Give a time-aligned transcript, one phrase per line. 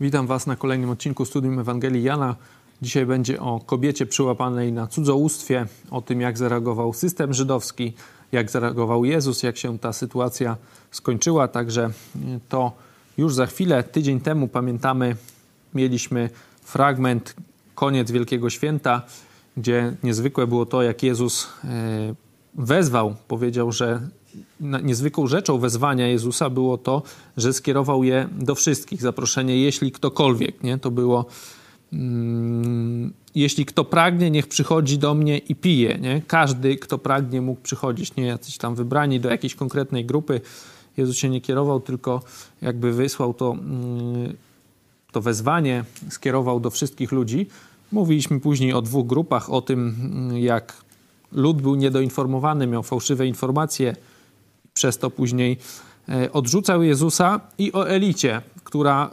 [0.00, 2.36] Witam Was na kolejnym odcinku Studium Ewangelii Jana.
[2.82, 7.92] Dzisiaj będzie o kobiecie przyłapanej na cudzołóstwie, o tym jak zareagował system żydowski,
[8.32, 10.56] jak zareagował Jezus, jak się ta sytuacja
[10.90, 11.48] skończyła.
[11.48, 11.90] Także
[12.48, 12.72] to
[13.18, 15.16] już za chwilę, tydzień temu pamiętamy,
[15.74, 16.30] mieliśmy
[16.62, 17.34] fragment
[17.74, 19.02] koniec Wielkiego Święta,
[19.56, 22.14] gdzie niezwykłe było to, jak Jezus e,
[22.54, 24.00] wezwał, powiedział, że
[24.60, 27.02] niezwykłą rzeczą wezwania Jezusa było to,
[27.36, 29.02] że skierował je do wszystkich.
[29.02, 30.78] Zaproszenie, jeśli ktokolwiek, nie?
[30.78, 31.26] To było
[31.92, 36.22] mm, jeśli kto pragnie, niech przychodzi do mnie i pije, nie?
[36.26, 40.40] Każdy, kto pragnie, mógł przychodzić, nie jacyś tam wybrani do jakiejś konkretnej grupy.
[40.96, 42.22] Jezus się nie kierował, tylko
[42.62, 44.36] jakby wysłał to, mm,
[45.12, 47.46] to wezwanie, skierował do wszystkich ludzi.
[47.92, 50.86] Mówiliśmy później o dwóch grupach, o tym, mm, jak
[51.32, 53.96] lud był niedoinformowany, miał fałszywe informacje,
[54.76, 55.58] przez to później
[56.08, 59.10] e, odrzucał Jezusa i o elicie, która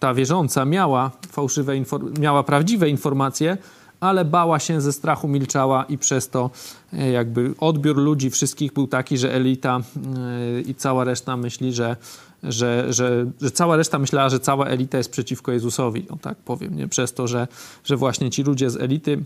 [0.00, 1.72] ta wierząca miała fałszywe,
[2.20, 3.58] miała prawdziwe informacje,
[4.00, 6.50] ale bała się ze strachu, milczała i przez to
[6.92, 11.96] e, jakby odbiór ludzi wszystkich był taki, że elita e, i cała reszta myśli, że,
[12.42, 16.76] że, że, że cała reszta myślała, że cała elita jest przeciwko Jezusowi, no tak powiem,
[16.76, 16.88] nie?
[16.88, 17.48] przez to, że,
[17.84, 19.24] że właśnie ci ludzie z elity,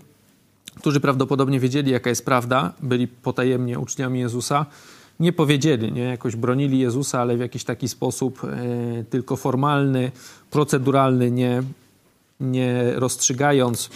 [0.80, 4.66] którzy prawdopodobnie wiedzieli, jaka jest prawda, byli potajemnie uczniami Jezusa,
[5.20, 6.02] nie powiedzieli, nie?
[6.02, 10.12] jakoś bronili Jezusa, ale w jakiś taki sposób e, tylko formalny,
[10.50, 11.62] proceduralny, nie,
[12.40, 13.90] nie rozstrzygając,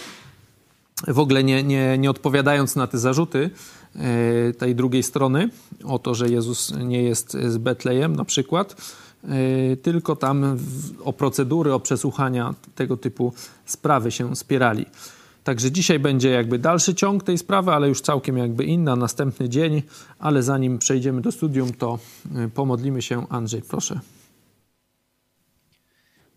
[1.09, 3.51] w ogóle nie, nie, nie odpowiadając na te zarzuty
[3.97, 5.51] e, tej drugiej strony,
[5.85, 8.77] o to, że Jezus nie jest z Betlejem na przykład,
[9.25, 13.33] e, tylko tam w, o procedury, o przesłuchania tego typu
[13.67, 14.87] sprawy się spierali.
[15.45, 19.83] Także dzisiaj będzie jakby dalszy ciąg tej sprawy, ale już całkiem jakby inna, następny dzień.
[20.19, 21.99] Ale zanim przejdziemy do studium, to
[22.47, 23.27] y, pomodlimy się.
[23.29, 24.01] Andrzej, proszę.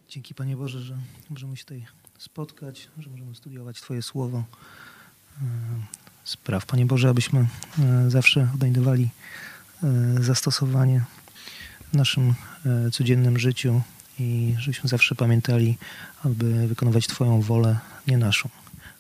[0.10, 0.98] Dzięki Panie Boże, że
[1.30, 1.86] możemy się tutaj
[2.18, 4.38] spotkać, że możemy studiować Twoje słowo.
[4.38, 5.44] Y,
[6.24, 7.48] spraw, Panie Boże, abyśmy
[8.08, 9.10] y, zawsze odnajdywali
[10.20, 11.04] zastosowanie
[11.94, 12.34] w naszym
[12.92, 13.82] codziennym życiu
[14.20, 15.78] i żebyśmy zawsze pamiętali,
[16.26, 18.50] aby wykonywać Twoją wolę, nie naszą.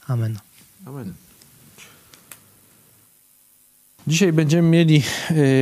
[0.07, 0.39] Amen.
[0.85, 1.13] Amen.
[4.07, 5.03] Dzisiaj będziemy mieli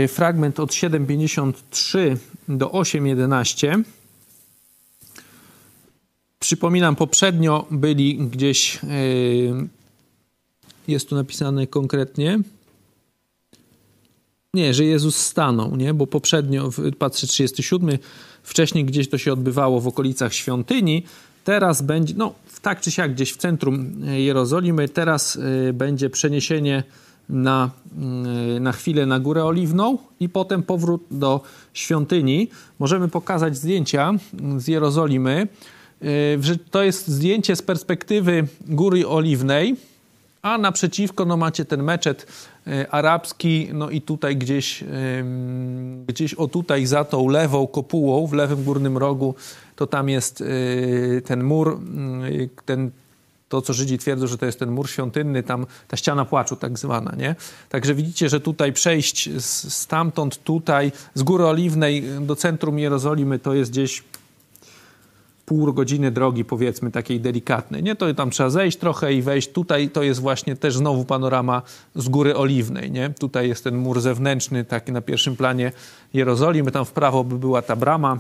[0.03, 3.84] y, fragment od 7:53 do 8:11.
[6.40, 9.68] Przypominam, poprzednio byli gdzieś, y,
[10.88, 12.40] jest tu napisane konkretnie,
[14.53, 15.94] nie, że Jezus stanął, nie?
[15.94, 16.69] bo poprzednio,
[17.00, 17.97] patrzę 37,
[18.44, 21.03] wcześniej gdzieś to się odbywało w okolicach świątyni,
[21.44, 24.89] teraz będzie, no tak czy siak gdzieś w centrum e, Jerozolimy.
[24.89, 25.39] Teraz
[25.69, 26.83] e, będzie przeniesienie
[27.29, 27.69] na,
[28.55, 31.41] e, na chwilę na Górę Oliwną i potem powrót do
[31.73, 32.49] świątyni.
[32.79, 34.13] Możemy pokazać zdjęcia
[34.57, 35.47] z Jerozolimy.
[36.72, 39.75] To jest zdjęcie z perspektywy Góry Oliwnej,
[40.41, 42.28] a naprzeciwko no, macie ten meczet
[42.90, 44.84] arabski, no i tutaj gdzieś,
[46.07, 49.35] gdzieś o tutaj za tą lewą kopułą, w lewym górnym rogu
[49.81, 51.79] to tam jest y, ten mur,
[52.29, 52.91] y, ten,
[53.50, 56.79] to co Żydzi twierdzą, że to jest ten mur świątynny, tam ta ściana płaczu tak
[56.79, 57.35] zwana, nie?
[57.69, 59.29] Także widzicie, że tutaj przejść
[59.73, 64.03] stamtąd tutaj, z Góry Oliwnej do centrum Jerozolimy to jest gdzieś
[65.51, 67.84] pół godziny drogi, powiedzmy, takiej delikatnej.
[67.84, 69.51] Nie, to tam trzeba zejść trochę i wejść.
[69.51, 71.62] Tutaj to jest właśnie też znowu panorama
[71.95, 73.09] z Góry Oliwnej, nie?
[73.09, 75.72] Tutaj jest ten mur zewnętrzny, taki na pierwszym planie
[76.13, 76.72] Jerozolimy.
[76.72, 78.19] Tam w prawo by była ta brama,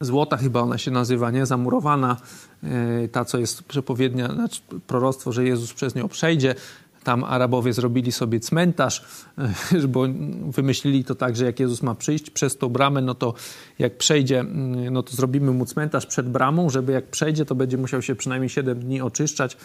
[0.00, 1.46] złota chyba ona się nazywa, nie?
[1.46, 2.16] Zamurowana,
[2.62, 6.54] e, ta co jest przepowiednia, znaczy proroctwo, że Jezus przez nią przejdzie.
[7.04, 9.04] Tam Arabowie zrobili sobie cmentarz,
[9.38, 10.06] e, bo
[10.48, 13.34] wymyślili to tak, że jak Jezus ma przyjść przez tą bramę, no to
[13.78, 17.78] jak przejdzie, mm, no to zrobimy mu cmentarz przed bramą, żeby jak przejdzie, to będzie
[17.78, 19.56] musiał się przynajmniej 7 dni oczyszczać,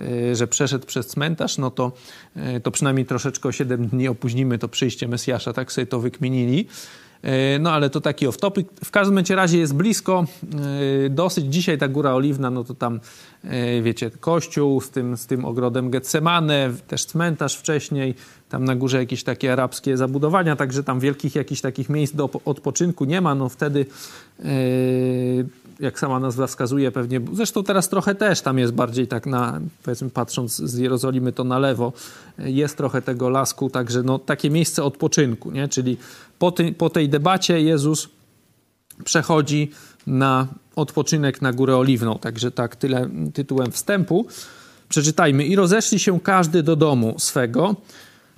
[0.00, 1.92] e, że przeszedł przez cmentarz, no to,
[2.62, 6.66] to przynajmniej troszeczkę o 7 dni opóźnimy to przyjście Mesjasza, tak sobie to wykminili.
[7.22, 8.64] E, no ale to taki off-topic.
[8.84, 10.24] W każdym razie jest blisko
[11.06, 11.44] e, dosyć.
[11.44, 13.00] Dzisiaj ta Góra Oliwna, no to tam
[13.44, 18.14] e, wiecie, kościół z tym, z tym ogrodem Getsemane, też cmentarz wcześniej,
[18.48, 23.04] tam na górze jakieś takie arabskie zabudowania, także tam wielkich jakichś takich miejsc do odpoczynku
[23.04, 23.34] nie ma.
[23.34, 23.86] No wtedy
[25.82, 30.10] jak sama nazwa wskazuje, pewnie, zresztą teraz trochę też tam jest bardziej tak na, powiedzmy
[30.10, 31.92] patrząc z Jerozolimy to na lewo,
[32.38, 35.68] jest trochę tego lasku, także no takie miejsce odpoczynku, nie?
[35.68, 35.96] czyli
[36.38, 38.08] po, ty, po tej debacie Jezus
[39.04, 39.70] przechodzi
[40.06, 40.46] na
[40.76, 44.26] odpoczynek na Górę Oliwną, także tak tyle tytułem wstępu.
[44.88, 45.44] Przeczytajmy.
[45.44, 47.76] I rozeszli się każdy do domu swego,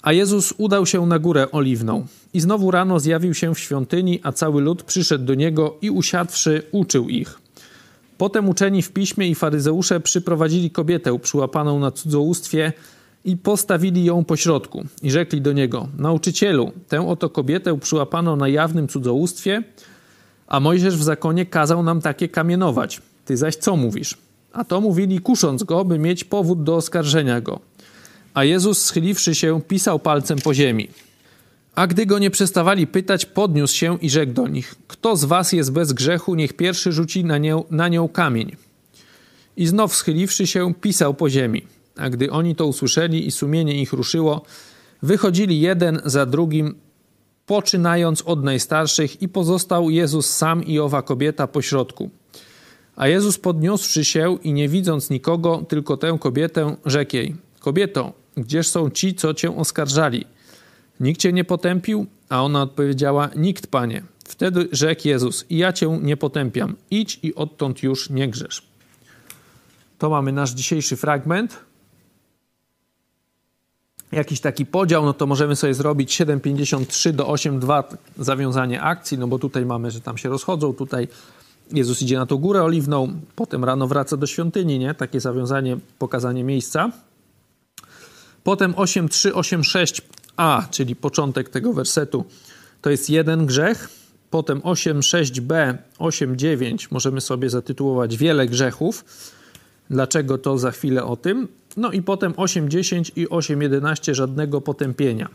[0.04, 2.06] a Jezus udał się na Górę Oliwną.
[2.34, 6.62] I znowu rano zjawił się w świątyni, a cały lud przyszedł do niego i usiadłszy
[6.72, 7.38] uczył ich.
[8.18, 12.72] Potem uczeni w piśmie i faryzeusze przyprowadzili kobietę przyłapaną na cudzołóstwie
[13.24, 18.88] i postawili ją pośrodku i rzekli do niego: Nauczycielu, tę oto kobietę przyłapano na jawnym
[18.88, 19.62] cudzołóstwie,
[20.46, 23.02] a Mojżesz w zakonie kazał nam takie kamienować.
[23.24, 24.18] Ty zaś co mówisz?
[24.52, 27.60] A to mówili, kusząc go, by mieć powód do oskarżenia go.
[28.34, 30.88] A Jezus, schyliwszy się, pisał palcem po ziemi.
[31.75, 35.52] A gdy go nie przestawali pytać, podniósł się i rzekł do nich: Kto z was
[35.52, 38.56] jest bez grzechu, niech pierwszy rzuci na nią, na nią kamień.
[39.56, 41.66] I znów schyliwszy się, pisał po ziemi.
[41.96, 44.42] A gdy oni to usłyszeli i sumienie ich ruszyło,
[45.02, 46.75] wychodzili jeden za drugim,
[47.46, 52.10] poczynając od najstarszych, i pozostał Jezus sam i owa kobieta pośrodku.
[52.96, 58.69] A Jezus podniósłszy się i nie widząc nikogo, tylko tę kobietę, rzekł jej: Kobieto, gdzież
[58.69, 60.26] są ci, co cię oskarżali?
[61.00, 62.06] Nikt cię nie potępił?
[62.28, 64.02] A ona odpowiedziała: Nikt, panie.
[64.25, 66.76] Wtedy rzekł Jezus: ja cię nie potępiam.
[66.90, 68.62] Idź i odtąd już nie grzesz.
[69.98, 71.58] To mamy nasz dzisiejszy fragment.
[74.12, 77.84] Jakiś taki podział, no to możemy sobie zrobić 7,53 do 8,2
[78.19, 81.08] zawiązanie akcji, no bo tutaj mamy, że tam się rozchodzą, tutaj
[81.72, 84.94] Jezus idzie na tą górę oliwną, potem rano wraca do świątyni, nie?
[84.94, 86.90] Takie zawiązanie, pokazanie miejsca.
[88.44, 92.25] Potem 8,3, 8,6a, czyli początek tego wersetu,
[92.82, 93.88] to jest jeden grzech.
[94.31, 99.05] Potem 8,6b, 8,9 możemy sobie zatytułować wiele grzechów.
[99.91, 101.49] Dlaczego to za chwilę o tym?
[101.76, 105.29] No i potem 8,10 i 8,11 żadnego potępienia.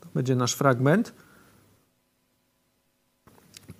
[0.00, 1.12] To będzie nasz fragment.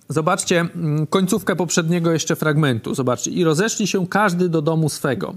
[0.09, 2.95] Zobaczcie mm, końcówkę poprzedniego jeszcze fragmentu.
[2.95, 3.31] Zobaczcie.
[3.31, 5.35] I rozeszli się każdy do domu swego.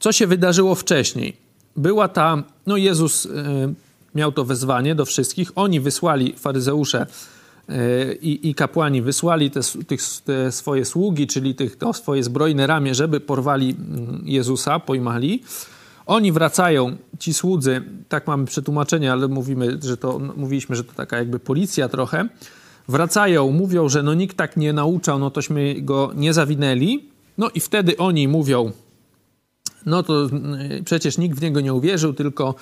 [0.00, 1.41] Co się wydarzyło wcześniej?
[1.76, 3.30] Była ta, no Jezus y,
[4.14, 5.52] miał to wezwanie do wszystkich.
[5.54, 7.06] Oni wysłali, faryzeusze
[7.70, 12.66] y, i, i kapłani wysłali te, tych, te swoje sługi, czyli tych, to swoje zbrojne
[12.66, 13.76] ramię, żeby porwali
[14.24, 15.42] Jezusa, pojmali.
[16.06, 21.18] Oni wracają, ci słudzy, tak mamy przetłumaczenie, ale mówimy, że to, mówiliśmy, że to taka
[21.18, 22.28] jakby policja trochę
[22.88, 27.04] wracają, mówią, że no nikt tak nie nauczał, no tośmy go nie zawinęli.
[27.38, 28.72] No i wtedy oni mówią,
[29.86, 32.54] no to y, przecież nikt w niego nie uwierzył, tylko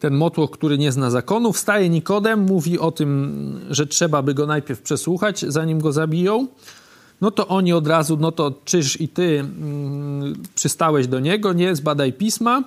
[0.00, 1.52] ten motłoch, który nie zna zakonu.
[1.52, 6.46] Wstaje Nikodem, mówi o tym, że trzeba by go najpierw przesłuchać, zanim go zabiją.
[7.20, 11.76] No to oni od razu, no to czyż i ty mm, przystałeś do niego, nie?
[11.76, 12.64] Zbadaj pisma.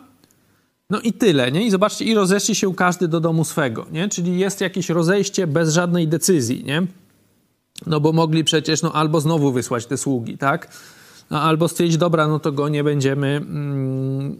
[0.90, 1.66] No i tyle, nie?
[1.66, 4.10] I zobaczcie, i rozeszli się każdy do domu swego, nie?
[4.10, 6.88] Czyli jest jakieś rozejście bez żadnej decyzji, nie?
[7.88, 10.72] No bo mogli przecież, no albo znowu wysłać te sługi, tak?
[11.32, 14.40] No, albo stwierdzić, dobra, no to go nie będziemy, mm,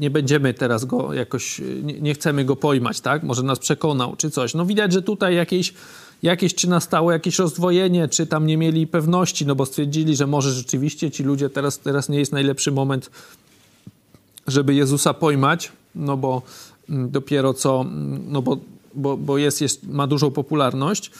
[0.00, 3.22] nie będziemy teraz go jakoś, nie, nie, chcemy go pojmać, tak?
[3.22, 4.54] Może nas przekonał, czy coś.
[4.54, 5.74] No widać, że tutaj jakieś,
[6.22, 10.52] jakieś czy nastało jakieś rozdwojenie, czy tam nie mieli pewności, no bo stwierdzili, że może
[10.52, 13.10] rzeczywiście ci ludzie teraz, teraz nie jest najlepszy moment,
[14.46, 16.42] żeby Jezusa pojmać, no bo
[16.90, 18.56] mm, dopiero co, mm, no bo,
[18.94, 21.10] bo, bo jest, jest, ma dużą popularność.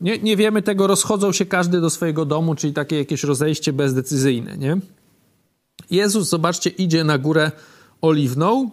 [0.00, 4.58] Nie, nie wiemy tego, rozchodzą się każdy do swojego domu, czyli takie jakieś rozejście bezdecyzyjne,
[4.58, 4.76] nie?
[5.90, 7.52] Jezus, zobaczcie, idzie na górę
[8.00, 8.70] oliwną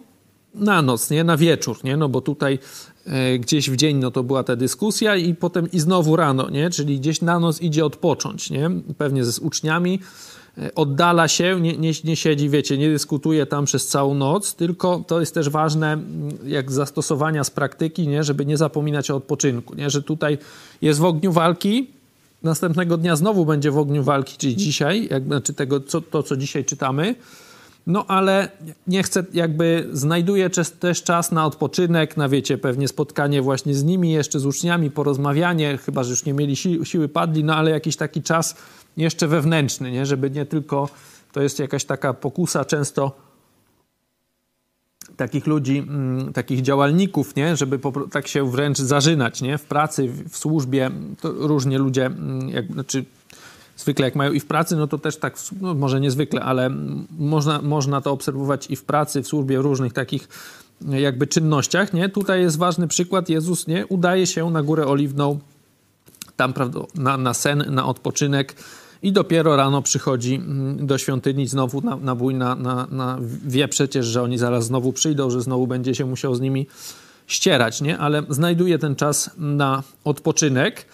[0.54, 1.24] na noc, nie?
[1.24, 1.96] Na wieczór, nie?
[1.96, 2.58] No bo tutaj
[3.06, 6.70] e, gdzieś w dzień, no to była ta dyskusja i potem i znowu rano, nie?
[6.70, 8.70] Czyli gdzieś na noc idzie odpocząć, nie?
[8.98, 10.00] Pewnie ze z uczniami,
[10.74, 15.20] oddala się, nie, nie, nie, siedzi, wiecie, nie dyskutuje tam przez całą noc, tylko to
[15.20, 15.98] jest też ważne,
[16.46, 20.38] jak zastosowania z praktyki, nie, żeby nie zapominać o odpoczynku, nie, że tutaj
[20.82, 21.86] jest w ogniu walki,
[22.42, 26.36] następnego dnia znowu będzie w ogniu walki, czyli dzisiaj, jak, znaczy tego, co, to, co
[26.36, 27.14] dzisiaj czytamy,
[27.88, 28.50] no ale
[28.86, 34.12] nie chcę, jakby znajduje też czas na odpoczynek, na wiecie, pewnie spotkanie właśnie z nimi,
[34.12, 37.96] jeszcze z uczniami, porozmawianie, chyba, że już nie mieli si siły, padli, no ale jakiś
[37.96, 38.56] taki czas
[38.96, 40.06] jeszcze wewnętrzny, nie?
[40.06, 40.88] żeby nie tylko,
[41.32, 43.12] to jest jakaś taka pokusa często
[45.16, 47.56] takich ludzi, mm, takich działalników, nie?
[47.56, 47.80] żeby
[48.10, 49.58] tak się wręcz zażynać nie?
[49.58, 50.90] w pracy, w służbie.
[51.20, 53.04] To różnie ludzie, mm, jak, znaczy
[53.78, 56.70] zwykle jak mają i w pracy, no to też tak, no może niezwykle, ale
[57.18, 60.28] można, można to obserwować i w pracy, w służbie, w różnych takich
[60.90, 61.92] jakby czynnościach.
[61.92, 62.08] Nie?
[62.08, 63.28] Tutaj jest ważny przykład.
[63.28, 65.38] Jezus nie udaje się na górę oliwną,
[66.36, 66.54] tam
[66.94, 68.54] na, na sen, na odpoczynek
[69.02, 73.68] i dopiero rano przychodzi mm, do świątyni znowu na, na bój, na, na, na, wie
[73.68, 76.66] przecież, że oni zaraz znowu przyjdą, że znowu będzie się musiał z nimi
[77.26, 77.98] ścierać, nie?
[77.98, 80.86] ale znajduje ten czas na odpoczynek.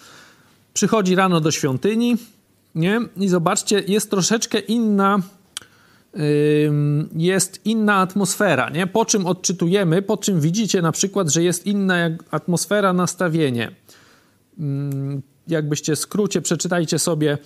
[0.73, 2.17] Przychodzi rano do świątyni
[2.75, 3.01] nie?
[3.17, 5.19] i zobaczcie, jest troszeczkę inna
[7.15, 8.87] jest inna atmosfera, nie?
[8.87, 11.95] po czym odczytujemy, po czym widzicie na przykład, że jest inna
[12.31, 13.71] atmosfera, nastawienie.
[15.47, 17.37] Jakbyście skrócie przeczytajcie sobie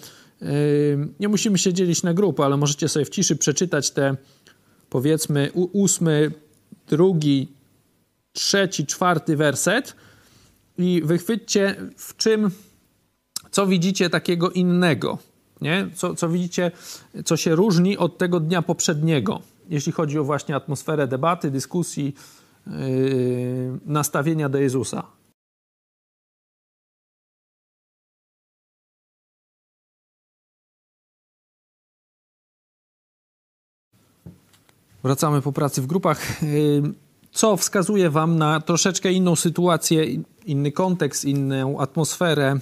[1.19, 4.15] Nie musimy się dzielić na grupy, ale możecie sobie w ciszy przeczytać te
[4.89, 6.31] powiedzmy ósmy,
[6.88, 7.48] drugi,
[8.33, 9.95] trzeci, czwarty werset
[10.77, 12.51] i wychwyćcie w czym,
[13.51, 15.17] co widzicie takiego innego,
[15.61, 15.87] nie?
[15.95, 16.71] Co, co widzicie,
[17.25, 22.15] co się różni od tego dnia poprzedniego, jeśli chodzi o właśnie atmosferę debaty, dyskusji,
[22.67, 22.73] yy,
[23.85, 25.03] nastawienia do Jezusa.
[35.03, 36.43] Wracamy po pracy w grupach.
[36.43, 36.93] Yy,
[37.31, 40.05] co wskazuje Wam na troszeczkę inną sytuację,
[40.45, 42.59] inny kontekst, inną atmosferę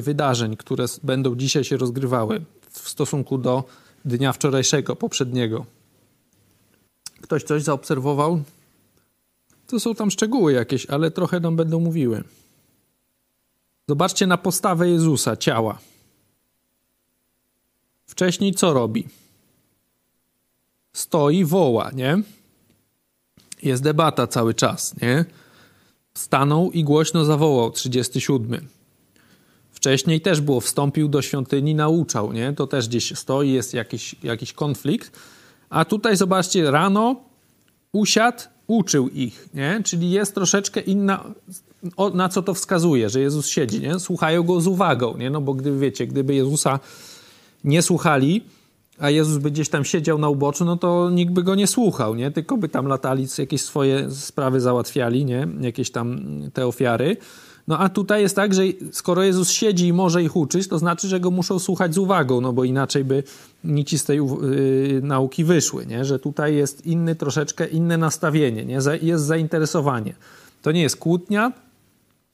[0.00, 3.64] wydarzeń, które będą dzisiaj się rozgrywały w stosunku do
[4.04, 5.66] dnia wczorajszego, poprzedniego.
[7.20, 8.42] Ktoś coś zaobserwował?
[9.66, 12.24] To są tam szczegóły jakieś, ale trochę nam będą mówiły.
[13.88, 15.78] Zobaczcie na postawę Jezusa, ciała.
[18.06, 19.08] Wcześniej co robi?
[20.92, 22.22] Stoi, woła, nie?
[23.62, 25.24] Jest debata cały czas, nie?
[26.14, 28.68] Stanął i głośno zawołał, 37.
[29.70, 32.52] Wcześniej też było, wstąpił do świątyni, nauczał, nie?
[32.52, 35.18] To też gdzieś stoi, jest jakiś, jakiś konflikt.
[35.70, 37.16] A tutaj zobaczcie, rano
[37.92, 39.80] usiadł, uczył ich, nie?
[39.84, 41.24] Czyli jest troszeczkę inna,
[41.96, 44.00] o, na co to wskazuje, że Jezus siedzi, nie?
[44.00, 45.30] Słuchają go z uwagą, nie?
[45.30, 46.80] No bo gdyby, wiecie, gdyby Jezusa
[47.64, 48.44] nie słuchali,
[48.98, 52.14] a Jezus by gdzieś tam siedział na uboczu, no to nikt by go nie słuchał,
[52.14, 52.30] nie?
[52.30, 55.48] Tylko by tam latali, jakieś swoje sprawy załatwiali, nie?
[55.60, 56.20] Jakieś tam
[56.52, 57.16] te ofiary.
[57.68, 61.08] No a tutaj jest tak, że skoro Jezus siedzi i może ich uczyć, to znaczy,
[61.08, 63.22] że go muszą słuchać z uwagą, no bo inaczej by
[63.64, 66.04] nici z tej yy, nauki wyszły, nie?
[66.04, 68.78] Że tutaj jest inny, troszeczkę inne nastawienie, nie?
[69.02, 70.14] Jest zainteresowanie.
[70.62, 71.52] To nie jest kłótnia,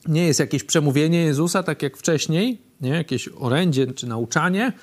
[0.07, 2.89] nie jest jakieś przemówienie Jezusa, tak jak wcześniej, nie?
[2.89, 4.73] Jakieś orędzie czy nauczanie,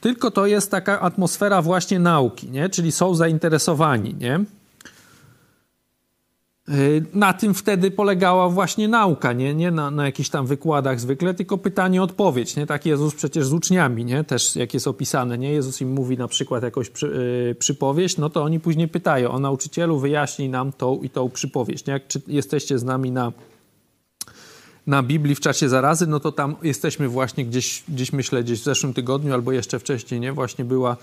[0.00, 2.68] tylko to jest taka atmosfera właśnie nauki, nie?
[2.68, 4.14] czyli są zainteresowani.
[4.14, 4.40] Nie?
[6.68, 11.34] Y, na tym wtedy polegała właśnie nauka, nie, nie na, na jakichś tam wykładach zwykle,
[11.34, 12.56] tylko pytanie-odpowiedź.
[12.56, 12.66] Nie?
[12.66, 14.24] Tak Jezus przecież z uczniami, nie?
[14.24, 15.52] też jak jest opisane, nie?
[15.52, 17.06] Jezus im mówi na przykład jakąś przy,
[17.46, 21.86] yy, przypowieść, no to oni później pytają, o nauczycielu wyjaśnij nam tą i tą przypowieść.
[21.86, 21.92] Nie?
[21.92, 23.32] Jak czy jesteście z nami na
[24.88, 28.64] na Biblii w czasie zarazy, no to tam jesteśmy właśnie gdzieś, gdzieś myślę, gdzieś w
[28.64, 30.32] zeszłym tygodniu albo jeszcze wcześniej, nie?
[30.32, 30.96] Właśnie była,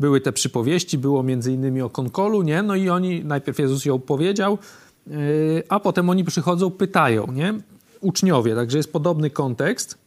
[0.00, 2.62] były te przypowieści, było między innymi o konkolu, nie?
[2.62, 4.58] No i oni, najpierw Jezus ją powiedział,
[5.06, 7.54] yy, a potem oni przychodzą, pytają, nie?
[8.00, 9.98] Uczniowie, także jest podobny kontekst.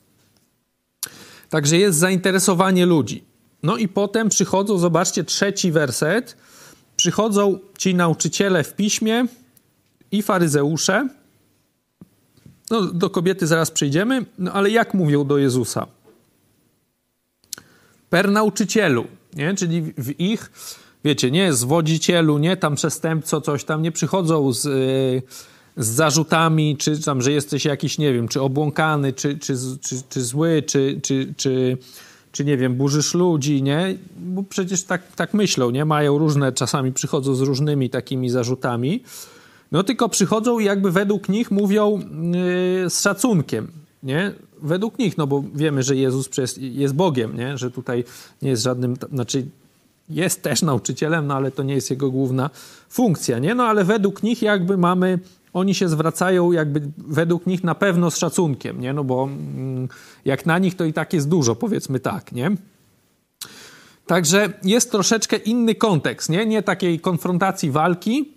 [1.49, 3.23] Także jest zainteresowanie ludzi.
[3.63, 6.37] No i potem przychodzą, zobaczcie, trzeci werset.
[6.95, 9.25] Przychodzą ci nauczyciele w piśmie
[10.11, 11.09] i faryzeusze,
[12.71, 15.87] no, do kobiety zaraz przejdziemy, no ale jak mówią do Jezusa?
[18.09, 19.55] Per nauczycielu, nie?
[19.55, 20.51] czyli w ich,
[21.05, 24.61] wiecie, nie zwodzicielu, nie tam przestępco, coś tam, nie przychodzą z,
[25.77, 30.21] z zarzutami, czy tam, że jesteś jakiś, nie wiem, czy obłąkany, czy, czy, czy, czy
[30.21, 31.77] zły, czy, czy, czy,
[32.31, 33.97] czy nie wiem, burzysz ludzi, nie?
[34.17, 35.85] Bo przecież tak, tak myślą, nie?
[35.85, 39.03] Mają różne, czasami przychodzą z różnymi takimi zarzutami.
[39.73, 41.99] No tylko przychodzą i jakby według nich mówią
[42.83, 43.67] yy, z szacunkiem,
[44.03, 44.31] nie?
[44.61, 47.57] Według nich, no bo wiemy, że Jezus jest Bogiem, nie?
[47.57, 48.03] Że tutaj
[48.41, 49.45] nie jest żadnym, znaczy
[50.09, 52.49] jest też nauczycielem, no ale to nie jest jego główna
[52.89, 53.55] funkcja, nie?
[53.55, 55.19] No ale według nich jakby mamy,
[55.53, 58.93] oni się zwracają jakby według nich na pewno z szacunkiem, nie?
[58.93, 59.89] No bo mm,
[60.25, 62.51] jak na nich to i tak jest dużo, powiedzmy tak, nie?
[64.05, 66.45] Także jest troszeczkę inny kontekst, nie?
[66.45, 68.33] Nie takiej konfrontacji walki,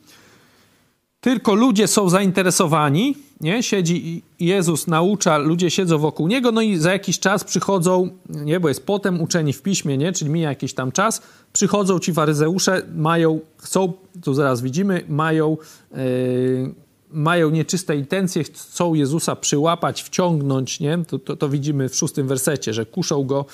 [1.20, 3.62] tylko ludzie są zainteresowani, nie?
[3.62, 8.61] Siedzi Jezus, naucza, ludzie siedzą wokół Niego, no i za jakiś czas przychodzą, nie?
[8.61, 10.12] Bo jest potem uczeni w piśmie, nie?
[10.12, 13.92] Czyli mija jakiś tam czas, przychodzą ci faryzeusze, mają, chcą,
[14.23, 15.56] tu zaraz widzimy, mają...
[15.92, 16.75] Yy,
[17.11, 20.99] mają nieczyste intencje, chcą Jezusa przyłapać, wciągnąć, nie?
[21.08, 23.44] To, to, to, widzimy w szóstym wersecie, że kuszą go,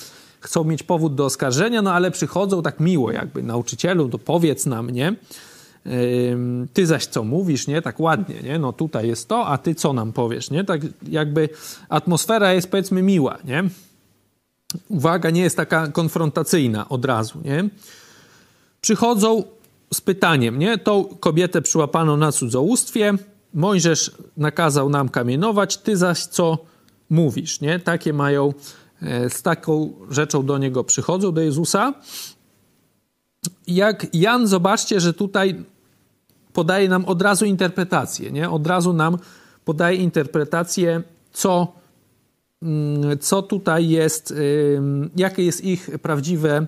[0.41, 4.91] chcą mieć powód do oskarżenia, no ale przychodzą tak miło jakby, nauczycielu, to powiedz nam,
[4.91, 5.15] nie?
[6.73, 7.83] Ty zaś co mówisz, nie?
[7.83, 8.59] Tak ładnie, nie?
[8.59, 10.65] No tutaj jest to, a ty co nam powiesz, nie?
[10.65, 11.49] Tak jakby
[11.89, 13.65] atmosfera jest powiedzmy miła, nie?
[14.89, 17.69] Uwaga nie jest taka konfrontacyjna od razu, nie?
[18.81, 19.45] Przychodzą
[19.95, 20.79] z pytaniem, nie?
[20.79, 23.15] Tą kobietę przyłapano na cudzołóstwie,
[23.55, 26.59] Mojżesz nakazał nam kamienować, ty zaś co
[27.11, 27.81] mówisz, nie?
[27.81, 28.53] Takie mają,
[29.03, 31.95] e, z taką rzeczą do niego przychodzą, do Jezusa.
[33.67, 35.65] Jak Jan, zobaczcie, że tutaj
[36.53, 38.51] podaje nam od razu interpretację, nie?
[38.51, 39.19] Od razu nam
[39.65, 41.73] podaje interpretację, co
[42.63, 44.35] mm, co tutaj jest,
[45.17, 46.67] jakie jest ich prawdziwe,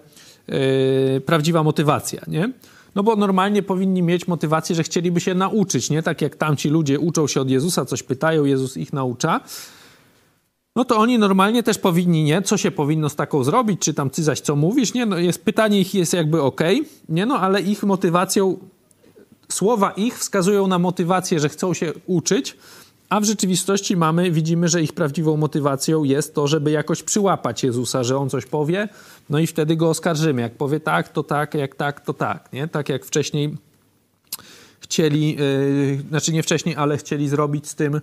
[1.27, 2.53] prawdziwa motywacja, nie?
[2.95, 6.03] No bo normalnie powinni mieć motywację, że chcieliby się nauczyć, nie?
[6.03, 9.41] Tak jak tamci ludzie uczą się od Jezusa, coś pytają, Jezus ich naucza.
[10.77, 12.43] No to oni normalnie też powinni, nie?
[12.43, 13.81] Co się powinno z taką zrobić?
[13.81, 14.95] Czy tam ty zaś co mówisz?
[14.95, 16.61] Nie, no jest, pytanie ich jest jakby ok,
[17.09, 17.27] nie?
[17.27, 18.59] No ale ich motywacją,
[19.55, 22.57] słowa ich wskazują na motywację, że chcą się uczyć,
[23.09, 28.05] a w rzeczywistości mamy, widzimy, że ich prawdziwą motywacją jest to, żeby jakoś przyłapać Jezusa,
[28.05, 28.89] że on coś powie,
[29.31, 30.43] no i wtedy go oskarżymy.
[30.43, 32.53] Jak powie tak, to tak, jak tak, to tak.
[32.53, 32.69] Nie?
[32.69, 33.57] Tak jak wcześniej
[34.81, 38.01] chcieli, yy, znaczy nie wcześniej, ale chcieli zrobić z tym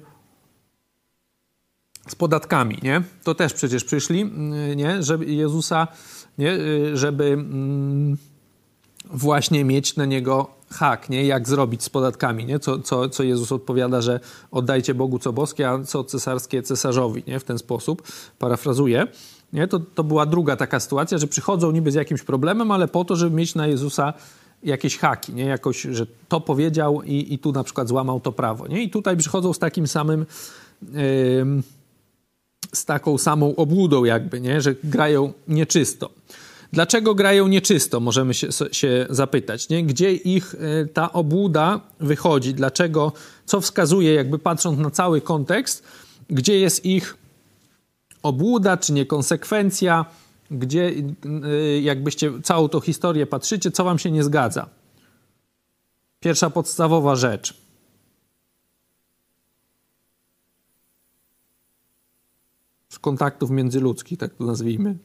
[2.07, 3.01] z podatkami, nie?
[3.23, 5.03] To też przecież przyszli, yy, nie?
[5.03, 5.87] Żeby Jezusa,
[6.37, 6.47] nie?
[6.47, 8.30] Yy, żeby yy,
[9.05, 11.25] właśnie mieć na niego hak, nie?
[11.25, 12.59] jak zrobić z podatkami, nie?
[12.59, 14.19] Co, co, co Jezus odpowiada, że
[14.51, 17.39] oddajcie Bogu co boskie, a co cesarskie cesarzowi, nie?
[17.39, 18.01] w ten sposób,
[18.39, 19.07] parafrazuję.
[19.53, 19.67] Nie?
[19.67, 23.15] To, to była druga taka sytuacja, że przychodzą niby z jakimś problemem, ale po to,
[23.15, 24.13] żeby mieć na Jezusa
[24.63, 25.45] jakieś haki, nie?
[25.45, 28.67] Jakoś, że to powiedział i, i tu na przykład złamał to prawo.
[28.67, 28.83] Nie?
[28.83, 30.25] I tutaj przychodzą z takim samym,
[30.81, 30.95] yy,
[32.73, 34.61] z taką samą obłudą jakby, nie?
[34.61, 36.09] że grają nieczysto.
[36.73, 39.69] Dlaczego grają nieczysto, możemy się, się zapytać.
[39.69, 39.83] Nie?
[39.83, 42.53] Gdzie ich e, ta obłuda wychodzi?
[42.53, 43.11] Dlaczego?
[43.45, 45.83] Co wskazuje, jakby patrząc na cały kontekst,
[46.29, 47.17] gdzie jest ich
[48.23, 50.05] obłuda czy niekonsekwencja?
[50.51, 50.93] Gdzie,
[51.43, 54.69] e, jakbyście całą tą historię patrzycie, co wam się nie zgadza?
[56.19, 57.61] Pierwsza podstawowa rzecz.
[62.89, 64.95] Z kontaktów międzyludzkich, tak to nazwijmy.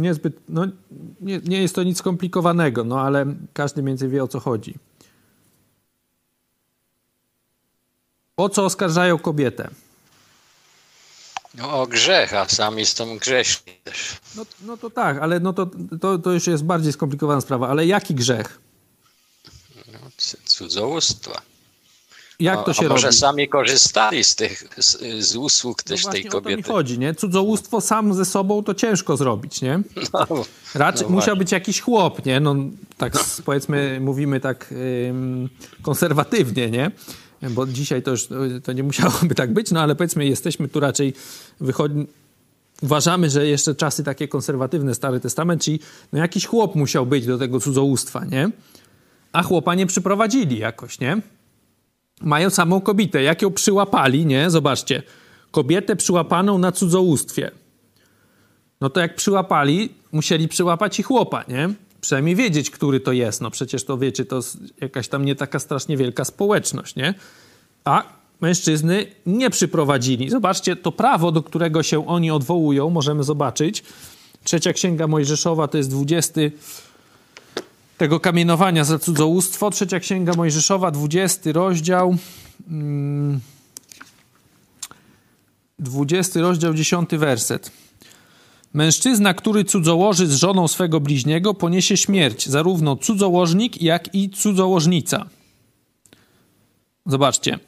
[0.00, 0.66] Niezbyt, no
[1.20, 4.74] nie, nie jest to nic skomplikowanego, no ale każdy mniej więcej wie o co chodzi.
[8.36, 9.70] O co oskarżają kobietę?
[11.54, 14.16] No o grzech, a sami są grzeszni też.
[14.36, 17.68] No, no to tak, ale no to, to, to już jest bardziej skomplikowana sprawa.
[17.68, 18.60] Ale jaki grzech?
[19.92, 19.98] No,
[20.44, 21.42] cudzołóstwa.
[22.40, 23.18] Jak to się a może robi?
[23.18, 26.48] sami korzystali z tych z, z usług też no tej kobiety.
[26.48, 27.14] O to mi chodzi, nie?
[27.14, 29.80] Cudzołóstwo sam ze sobą to ciężko zrobić, nie?
[30.12, 30.26] No,
[30.74, 32.40] Raczej no musiał być jakiś chłop, nie?
[32.40, 32.54] No
[32.98, 33.20] tak no.
[33.44, 34.74] powiedzmy, mówimy tak
[35.08, 35.48] ym,
[35.82, 36.90] konserwatywnie, nie?
[37.50, 38.28] Bo dzisiaj to już
[38.64, 41.14] to nie musiałoby tak być, no ale powiedzmy, jesteśmy tu raczej
[41.60, 42.06] wychodzi
[42.82, 45.80] uważamy, że jeszcze czasy takie konserwatywne, Stary Testament, czyli
[46.12, 48.50] no jakiś chłop musiał być do tego cudzołóstwa, nie?
[49.32, 51.20] A chłopa nie przyprowadzili jakoś, nie?
[52.20, 53.22] Mają samą kobietę.
[53.22, 54.50] Jak ją przyłapali, nie?
[54.50, 55.02] Zobaczcie.
[55.50, 57.50] Kobietę przyłapaną na cudzołóstwie.
[58.80, 61.68] No to jak przyłapali, musieli przyłapać i chłopa, nie?
[62.00, 63.40] Przynajmniej wiedzieć, który to jest.
[63.40, 64.40] No przecież to wiecie, to
[64.80, 67.14] jakaś tam nie taka strasznie wielka społeczność, nie?
[67.84, 68.02] A
[68.40, 70.30] mężczyzny nie przyprowadzili.
[70.30, 73.84] Zobaczcie, to prawo, do którego się oni odwołują, możemy zobaczyć.
[74.44, 76.40] Trzecia Księga Mojżeszowa to jest 20
[77.98, 79.70] tego kamienowania za cudzołóstwo.
[79.70, 82.16] Trzecia Księga Mojżeszowa, 20 rozdział.
[85.78, 87.70] 20 mm, rozdział, 10 werset.
[88.74, 95.26] Mężczyzna, który cudzołoży z żoną swego bliźniego, poniesie śmierć, zarówno cudzołożnik, jak i cudzołożnica.
[97.06, 97.58] Zobaczcie.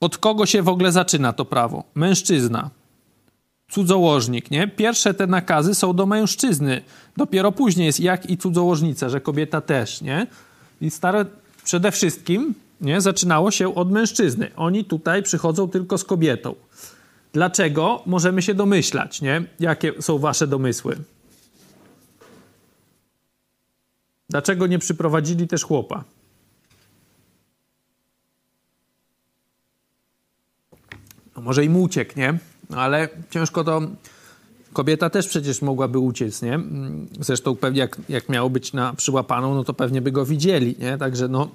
[0.00, 1.84] Od kogo się w ogóle zaczyna to prawo?
[1.94, 2.70] Mężczyzna
[3.72, 4.68] cudzołożnik, nie?
[4.68, 6.82] Pierwsze te nakazy są do mężczyzny.
[7.16, 10.26] Dopiero później jest jak i cudzołożnica, że kobieta też, nie?
[10.80, 11.26] I stare
[11.64, 13.00] przede wszystkim, nie?
[13.00, 14.50] Zaczynało się od mężczyzny.
[14.56, 16.54] Oni tutaj przychodzą tylko z kobietą.
[17.32, 18.02] Dlaczego?
[18.06, 19.44] Możemy się domyślać, nie?
[19.60, 20.96] Jakie są wasze domysły?
[24.30, 26.04] Dlaczego nie przyprowadzili też chłopa?
[31.36, 32.38] No może im uciekł, nie?
[32.76, 33.80] Ale ciężko to.
[34.72, 36.60] Kobieta też przecież mogłaby uciec, nie?
[37.20, 40.98] Zresztą pewnie jak, jak miało być na przyłapaną, no to pewnie by go widzieli, nie?
[40.98, 41.48] Także no,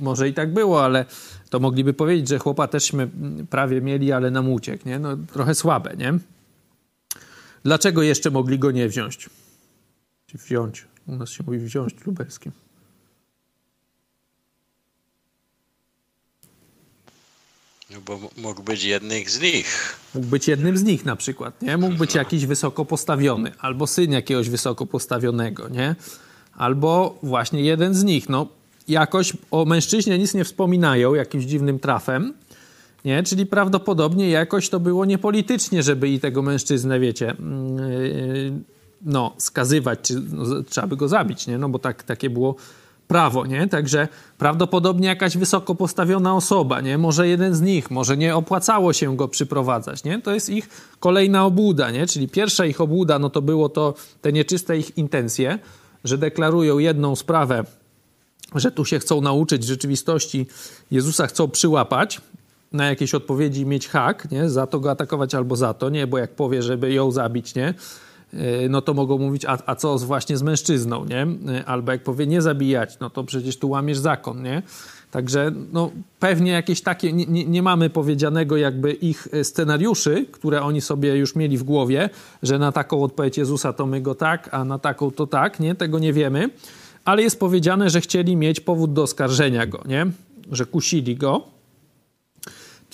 [0.00, 1.04] może i tak było, ale
[1.50, 3.08] to mogliby powiedzieć, że chłopa teżśmy
[3.50, 4.98] prawie mieli, ale nam uciekł, nie?
[4.98, 6.18] No trochę słabe, nie?
[7.64, 9.30] Dlaczego jeszcze mogli go nie wziąć?
[10.34, 10.86] Wziąć.
[11.06, 12.52] U nas się mówi wziąć lubelskim.
[17.90, 19.96] No bo mógł być jednym z nich.
[20.14, 21.76] Mógł być jednym z nich na przykład, nie?
[21.76, 25.94] Mógł być jakiś wysoko postawiony, albo syn jakiegoś wysoko postawionego, nie?
[26.52, 28.28] Albo właśnie jeden z nich.
[28.28, 28.48] No,
[28.88, 32.34] jakoś o mężczyźnie nic nie wspominają jakimś dziwnym trafem,
[33.04, 33.22] nie?
[33.22, 38.52] Czyli prawdopodobnie jakoś to było niepolitycznie, żeby i tego mężczyznę, wiecie, yy,
[39.02, 41.58] no, skazywać, czy no, trzeba by go zabić, nie?
[41.58, 42.56] No bo tak, takie było
[43.08, 43.68] prawo, nie?
[43.68, 46.98] Także prawdopodobnie jakaś wysoko postawiona osoba, nie?
[46.98, 50.22] Może jeden z nich, może nie opłacało się go przyprowadzać, nie?
[50.22, 50.68] To jest ich
[51.00, 52.06] kolejna obłuda, nie?
[52.06, 55.58] Czyli pierwsza ich obłuda, no to było to te nieczyste ich intencje,
[56.04, 57.64] że deklarują jedną sprawę,
[58.54, 60.46] że tu się chcą nauczyć rzeczywistości,
[60.90, 62.20] Jezusa chcą przyłapać,
[62.72, 64.50] na jakieś odpowiedzi mieć hak, nie?
[64.50, 66.06] Za to go atakować albo za to, nie?
[66.06, 67.74] Bo jak powie, żeby ją zabić, nie?
[68.34, 71.26] E, no to mogą mówić, a, a co właśnie z mężczyzną, nie?
[71.52, 74.62] E, albo jak powie nie zabijać, no to przecież tu łamiesz zakon, nie?
[75.10, 80.62] Także no, pewnie jakieś takie, nie, nie, nie, mamy powiedzianego jakby ich e, scenariuszy, które
[80.62, 82.10] oni sobie już mieli w głowie,
[82.42, 85.74] że na taką odpowiedź Jezusa to my go tak, a na taką to tak, nie?
[85.74, 86.50] Tego nie wiemy.
[87.04, 90.06] Ale jest powiedziane, że chcieli mieć powód do oskarżenia go, nie?
[90.52, 91.55] Że kusili go.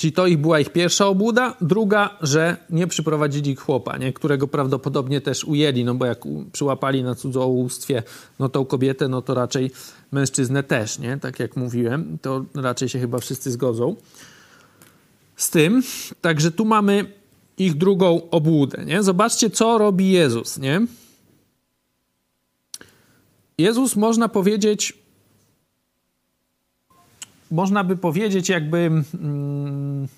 [0.02, 1.56] Czyli to ich była ich pierwsza obłuda.
[1.60, 4.12] Druga, że nie przyprowadzili chłopa, nie?
[4.12, 6.18] którego prawdopodobnie też ujęli, no bo jak
[6.52, 8.02] przyłapali na cudzołóstwie
[8.38, 9.70] no tą kobietę, no to raczej
[10.12, 11.18] mężczyznę też, nie?
[11.18, 13.96] Tak jak mówiłem, to raczej się chyba wszyscy zgodzą
[15.36, 15.82] z tym.
[16.20, 17.04] Także tu mamy
[17.58, 19.02] ich drugą obłudę, nie?
[19.02, 20.86] Zobaczcie, co robi Jezus, nie?
[23.58, 25.01] Jezus, można powiedzieć,
[27.52, 28.90] można by powiedzieć, jakby.
[29.14, 30.08] Mm,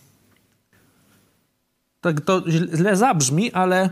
[2.00, 3.90] tak to źle zabrzmi, ale.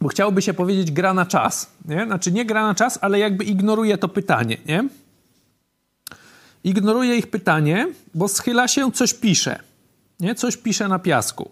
[0.00, 1.70] Bo chciałoby się powiedzieć, gra na czas.
[1.84, 2.04] Nie?
[2.04, 4.56] Znaczy, nie gra na czas, ale jakby ignoruje to pytanie.
[4.66, 4.88] Nie?
[6.64, 9.58] Ignoruje ich pytanie, bo schyla się, coś pisze.
[10.20, 10.34] Nie?
[10.34, 11.50] Coś pisze na piasku.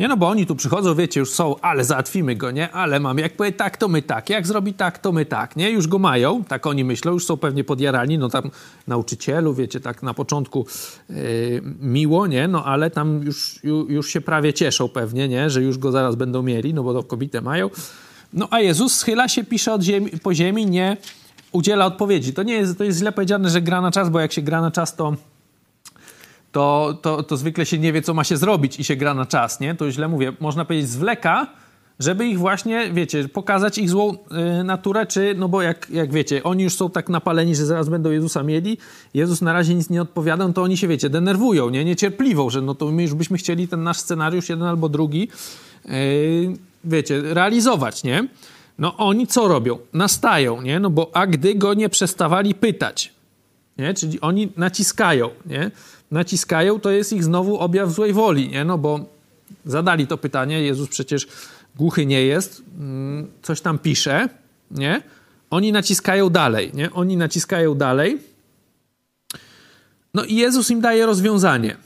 [0.00, 2.70] Nie no, bo oni tu przychodzą, wiecie, już są, ale załatwimy go, nie?
[2.70, 5.70] Ale mamy, jak powie tak, to my tak, jak zrobi tak, to my tak, nie?
[5.70, 8.50] Już go mają, tak oni myślą, już są pewnie podjarani, no tam
[8.86, 10.66] nauczycielu, wiecie, tak na początku
[11.08, 11.16] yy,
[11.80, 12.48] miło, nie?
[12.48, 15.50] No ale tam już, już, już się prawie cieszą pewnie, nie?
[15.50, 17.70] Że już go zaraz będą mieli, no bo to kobietę mają.
[18.32, 20.96] No a Jezus schyla się, pisze od ziemi, po ziemi, nie
[21.52, 22.32] udziela odpowiedzi.
[22.32, 24.60] To nie jest, to jest źle powiedziane, że gra na czas, bo jak się gra
[24.60, 25.14] na czas, to
[26.52, 29.26] to, to, to zwykle się nie wie, co ma się zrobić i się gra na
[29.26, 29.74] czas, nie?
[29.74, 30.32] To źle mówię.
[30.40, 31.46] Można powiedzieć zwleka,
[32.00, 34.14] żeby ich właśnie, wiecie, pokazać ich złą
[34.60, 37.88] y, naturę, czy, no bo jak, jak wiecie, oni już są tak napaleni, że zaraz
[37.88, 38.78] będą Jezusa mieli,
[39.14, 41.84] Jezus na razie nic nie odpowiada, no to oni się, wiecie, denerwują, nie?
[41.84, 45.28] Niecierpliwą, że no to my już byśmy chcieli ten nasz scenariusz, jeden albo drugi,
[45.84, 45.92] yy,
[46.84, 48.28] wiecie, realizować, nie?
[48.78, 49.78] No oni co robią?
[49.92, 50.80] Nastają, nie?
[50.80, 53.12] No bo a gdy go nie przestawali pytać,
[53.78, 53.94] nie?
[53.94, 55.70] Czyli oni naciskają, nie?
[56.10, 58.64] Naciskają, to jest ich znowu objaw złej woli, nie?
[58.64, 59.06] No bo
[59.64, 61.28] zadali to pytanie, Jezus przecież
[61.76, 64.28] głuchy nie jest, mm, coś tam pisze,
[64.70, 65.02] nie?
[65.50, 66.92] Oni naciskają dalej, nie?
[66.92, 68.18] Oni naciskają dalej.
[70.14, 71.76] No i Jezus im daje rozwiązanie.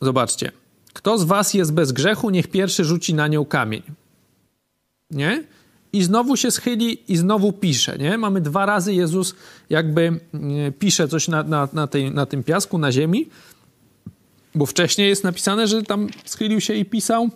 [0.00, 0.52] Zobaczcie.
[0.92, 3.82] Kto z was jest bez grzechu, niech pierwszy rzuci na nią kamień.
[5.10, 5.44] Nie?
[5.92, 8.18] I znowu się schyli i znowu pisze, nie?
[8.18, 9.34] Mamy dwa razy Jezus
[9.70, 13.28] jakby mm, pisze coś na, na, na, tej, na tym piasku, na ziemi,
[14.54, 17.30] bo wcześniej jest napisane, że tam schylił się i pisał.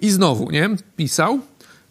[0.00, 0.70] I znowu, nie?
[0.96, 1.38] Pisał.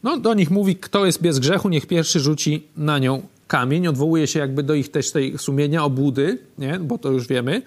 [0.03, 3.87] No, do nich mówi, kto jest bez grzechu, niech pierwszy rzuci na nią kamień.
[3.87, 6.79] Odwołuje się jakby do ich też tej sumienia, obłudy, nie?
[6.79, 7.61] Bo to już wiemy.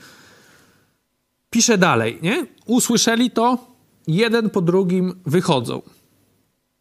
[1.50, 2.46] Pisze dalej, nie?
[2.66, 3.58] Usłyszeli to,
[4.06, 5.82] jeden po drugim wychodzą.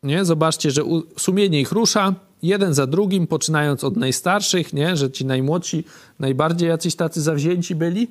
[0.06, 0.26] Nie?
[0.26, 0.82] Zobaczcie, że
[1.18, 2.14] sumienie ich rusza,
[2.44, 4.98] jeden za drugim, poczynając od najstarszych, nie?
[4.98, 5.84] że ci najmłodsi
[6.20, 8.08] najbardziej jacyś tacy zawzięci byli.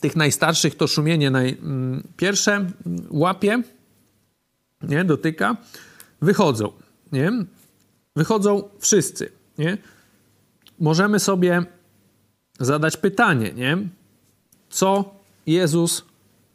[0.00, 2.72] Tych najstarszych to szumienie naj, mm, pierwsze mm,
[3.10, 3.62] łapie,
[4.82, 5.04] nie?
[5.04, 5.56] dotyka,
[6.20, 6.72] wychodzą.
[7.12, 7.32] Nie?
[8.16, 9.32] Wychodzą wszyscy.
[9.58, 9.78] Nie?
[10.80, 11.64] Możemy sobie
[12.60, 13.78] zadać pytanie, nie?
[14.70, 15.14] co
[15.46, 16.04] Jezus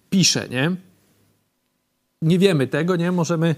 [0.10, 0.87] pisze, nie?
[2.22, 3.12] Nie wiemy tego, nie?
[3.12, 3.56] Możemy,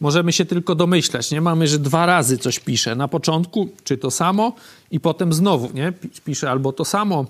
[0.00, 1.40] możemy się tylko domyślać, nie?
[1.40, 2.94] Mamy, że dwa razy coś pisze.
[2.94, 4.52] Na początku czy to samo
[4.90, 5.92] i potem znowu, nie?
[6.24, 7.26] Pisze albo to samo.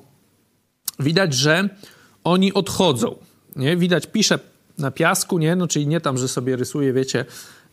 [1.00, 1.68] Widać, że
[2.24, 3.14] oni odchodzą,
[3.56, 3.76] nie?
[3.76, 4.38] Widać, pisze
[4.78, 5.56] na piasku, nie?
[5.56, 7.24] No, czyli nie tam, że sobie rysuje, wiecie,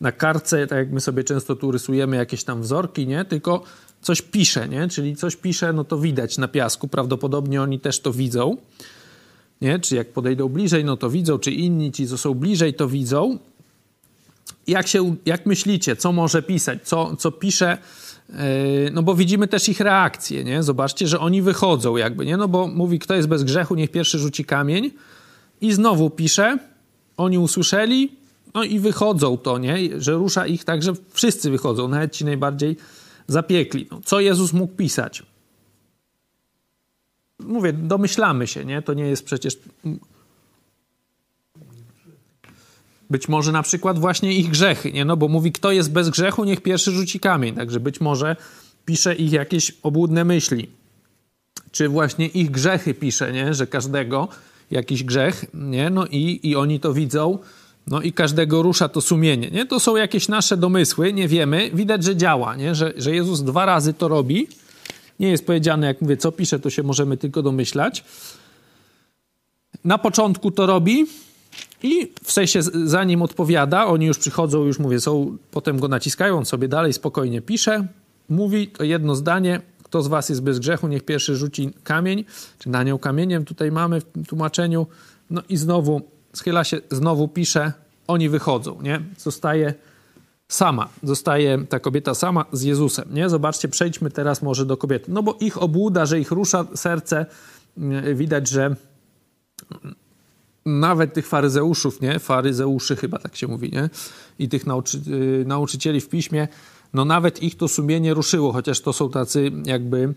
[0.01, 3.25] na kartce, tak jak my sobie często tu rysujemy jakieś tam wzorki, nie?
[3.25, 3.63] Tylko
[4.01, 4.87] coś pisze, nie?
[4.87, 6.87] Czyli coś pisze, no to widać na piasku.
[6.87, 8.57] Prawdopodobnie oni też to widzą
[9.61, 9.79] nie?
[9.79, 13.39] Czy jak podejdą bliżej, no to widzą, czy inni ci, co są bliżej, to widzą.
[14.67, 17.77] Jak, się, jak myślicie, co może pisać, co, co pisze,
[18.29, 18.35] yy,
[18.93, 20.63] no bo widzimy też ich reakcje, nie?
[20.63, 22.37] Zobaczcie, że oni wychodzą jakby, nie?
[22.37, 24.91] No bo mówi, kto jest bez grzechu, niech pierwszy rzuci kamień
[25.61, 26.57] i znowu pisze,
[27.17, 28.11] oni usłyszeli,
[28.53, 30.01] no i wychodzą to, nie?
[30.01, 32.77] Że rusza ich tak, że wszyscy wychodzą, nawet ci najbardziej
[33.27, 33.87] zapiekli.
[33.91, 35.23] No, co Jezus mógł pisać?
[37.47, 38.81] Mówię, domyślamy się, nie?
[38.81, 39.57] To nie jest przecież...
[43.09, 45.05] Być może na przykład właśnie ich grzechy, nie?
[45.05, 47.55] No bo mówi, kto jest bez grzechu, niech pierwszy rzuci kamień.
[47.55, 48.35] Także być może
[48.85, 50.69] pisze ich jakieś obłudne myśli.
[51.71, 53.53] Czy właśnie ich grzechy pisze, nie?
[53.53, 54.27] Że każdego
[54.71, 55.89] jakiś grzech, nie?
[55.89, 57.39] No i, i oni to widzą,
[57.87, 59.65] no i każdego rusza to sumienie, nie?
[59.65, 61.71] To są jakieś nasze domysły, nie wiemy.
[61.73, 62.75] Widać, że działa, nie?
[62.75, 64.47] Że, że Jezus dwa razy to robi.
[65.19, 68.03] Nie jest powiedziane, jak mówię, co pisze, to się możemy tylko domyślać.
[69.83, 71.05] Na początku to robi,
[71.83, 76.45] i w sensie zanim odpowiada, oni już przychodzą, już mówię, są, potem go naciskają, on
[76.45, 77.87] sobie dalej spokojnie pisze,
[78.29, 82.25] mówi to jedno zdanie, kto z was jest bez grzechu, niech pierwszy rzuci kamień,
[82.59, 84.87] czy na nią kamieniem tutaj mamy w tłumaczeniu,
[85.29, 86.01] no i znowu
[86.33, 87.73] schyla się, znowu pisze,
[88.07, 89.01] oni wychodzą, nie?
[89.17, 89.73] Zostaje
[90.47, 93.29] sama, zostaje ta kobieta sama z Jezusem, nie?
[93.29, 97.25] Zobaczcie, przejdźmy teraz może do kobiety, no bo ich obłuda, że ich rusza serce,
[98.13, 98.75] widać, że
[100.65, 102.19] nawet tych faryzeuszów, nie?
[102.19, 103.89] Faryzeuszy chyba tak się mówi, nie?
[104.39, 106.47] I tych nauczy y, nauczycieli w piśmie,
[106.93, 110.13] no nawet ich to sumienie ruszyło, chociaż to są tacy jakby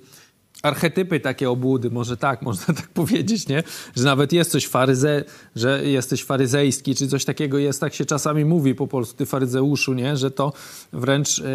[0.62, 3.62] archetypy takie obłudy, może tak, można tak powiedzieć, nie?
[3.96, 5.24] Że nawet jest coś faryze,
[5.56, 9.94] że jesteś faryzejski, czy coś takiego jest, tak się czasami mówi po polsku, ty faryzeuszu,
[9.94, 10.16] nie?
[10.16, 10.52] Że to
[10.92, 11.46] wręcz, yy,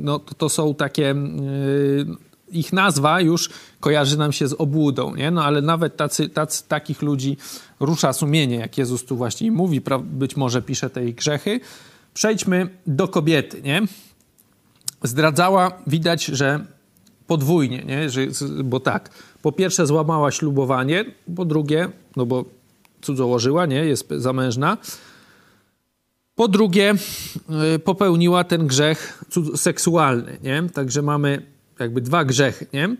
[0.00, 1.14] no to, to są takie...
[1.96, 5.30] Yy, ich nazwa już kojarzy nam się z obłudą, nie?
[5.30, 7.36] No ale nawet tacy, tacy, takich ludzi
[7.80, 11.60] rusza sumienie, jak Jezus tu właśnie mówi, być może pisze te ich grzechy.
[12.14, 13.82] Przejdźmy do kobiety, nie?
[15.02, 16.66] Zdradzała, widać, że
[17.32, 18.10] podwójnie, nie?
[18.10, 18.20] Że,
[18.64, 19.10] bo tak,
[19.42, 21.04] po pierwsze złamała ślubowanie,
[21.36, 22.44] po drugie, no bo
[23.02, 23.84] cudzołożyła, nie?
[23.84, 24.78] Jest zamężna.
[26.34, 26.94] Po drugie,
[27.74, 29.24] y, popełniła ten grzech
[29.56, 30.62] seksualny, nie?
[30.74, 31.46] Także mamy
[31.78, 32.96] jakby dwa grzechy, nie?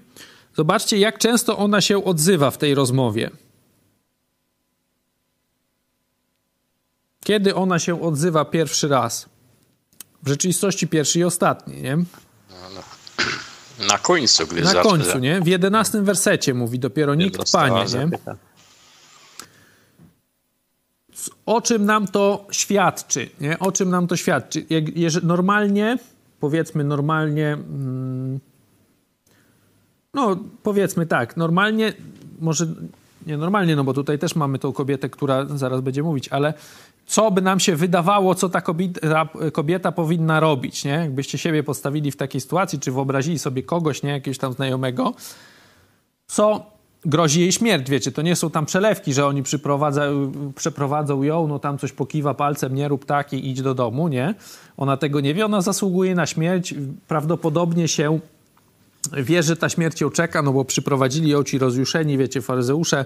[0.56, 3.30] Zobaczcie, jak często ona się odzywa w tej rozmowie.
[7.24, 9.28] Kiedy ona się odzywa pierwszy raz?
[10.22, 11.98] W rzeczywistości pierwszy i ostatni, nie?
[13.88, 15.40] Na końcu, gdy Na końcu, nie?
[15.40, 18.18] W jedenastym wersecie mówi dopiero nikt, panie, nie?
[21.46, 23.58] O czym nam to świadczy, nie?
[23.58, 24.66] O czym nam to świadczy?
[24.70, 24.84] Jak,
[25.22, 25.98] normalnie,
[26.40, 27.58] powiedzmy normalnie...
[27.68, 28.40] Hmm,
[30.14, 31.92] no, powiedzmy tak, normalnie,
[32.40, 32.66] może
[33.26, 36.54] nie normalnie, no bo tutaj też mamy tą kobietę, która zaraz będzie mówić, ale
[37.12, 40.90] co by nam się wydawało, co ta kobieta, kobieta, powinna robić, nie?
[40.90, 44.10] Jakbyście siebie postawili w takiej sytuacji, czy wyobrazili sobie kogoś, nie?
[44.10, 45.14] Jakiegoś tam znajomego,
[46.26, 46.66] co
[47.04, 49.42] grozi jej śmierć, wiecie, to nie są tam przelewki, że oni
[50.54, 54.34] przeprowadzą ją, no tam coś pokiwa palcem, nie rób tak i idź do domu, nie?
[54.76, 56.74] Ona tego nie wie, ona zasługuje na śmierć,
[57.08, 58.20] prawdopodobnie się
[59.12, 63.04] wie, że ta śmierć ją czeka, no bo przyprowadzili ją ci rozjuszeni, wiecie, faryzeusze,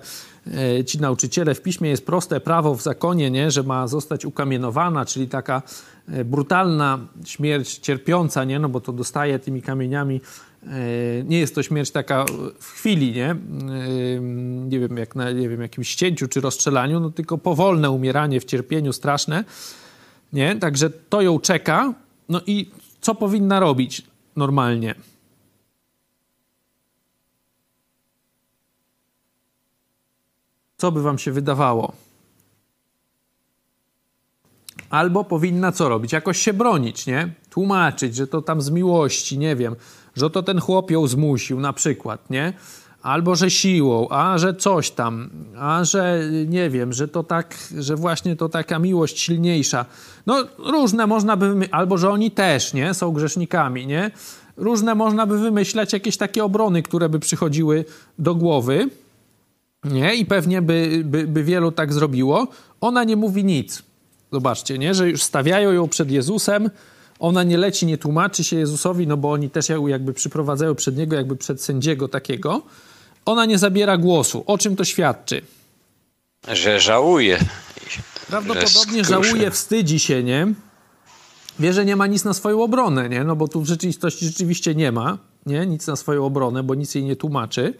[0.54, 1.54] e, ci nauczyciele.
[1.54, 5.62] W piśmie jest proste prawo w zakonie, nie, że ma zostać ukamienowana, czyli taka
[6.08, 10.20] e, brutalna śmierć cierpiąca, nie, no bo to dostaje tymi kamieniami.
[10.62, 10.68] E,
[11.24, 12.24] nie jest to śmierć taka
[12.60, 13.36] w chwili, nie,
[14.68, 18.44] nie wiem, jak na nie wiem, jakimś ścięciu czy rozstrzelaniu, no tylko powolne umieranie w
[18.44, 19.44] cierpieniu straszne,
[20.32, 21.94] nie, także to ją czeka.
[22.28, 24.02] No i co powinna robić
[24.36, 24.94] normalnie?
[30.76, 31.92] Co by wam się wydawało?
[34.90, 36.12] Albo powinna co robić?
[36.12, 37.28] Jakoś się bronić, nie?
[37.50, 39.76] Tłumaczyć, że to tam z miłości, nie wiem,
[40.16, 42.52] że to ten chłop ją zmusił na przykład, nie?
[43.02, 47.96] Albo że siłą, a że coś tam, a że nie wiem, że to tak, że
[47.96, 49.86] właśnie to taka miłość silniejsza.
[50.26, 52.94] No różne można by, albo że oni też, nie?
[52.94, 54.10] Są grzesznikami, nie?
[54.56, 57.84] Różne można by wymyślać jakieś takie obrony, które by przychodziły
[58.18, 58.90] do głowy,
[59.84, 60.14] nie?
[60.14, 62.48] I pewnie by, by, by wielu tak zrobiło.
[62.80, 63.82] Ona nie mówi nic.
[64.32, 64.94] Zobaczcie, nie?
[64.94, 66.70] Że już stawiają ją przed Jezusem,
[67.18, 70.96] ona nie leci, nie tłumaczy się Jezusowi, no bo oni też ją jakby przyprowadzają przed
[70.96, 72.62] Niego, jakby przed sędziego takiego.
[73.26, 74.44] Ona nie zabiera głosu.
[74.46, 75.42] O czym to świadczy?
[76.52, 77.38] Że żałuje.
[78.26, 80.46] Prawdopodobnie że żałuje, wstydzi się, nie?
[81.58, 83.24] Wie, że nie ma nic na swoją obronę, nie?
[83.24, 85.66] No bo tu w rzeczywistości rzeczywiście nie ma, nie?
[85.66, 87.74] Nic na swoją obronę, bo nic jej nie tłumaczy.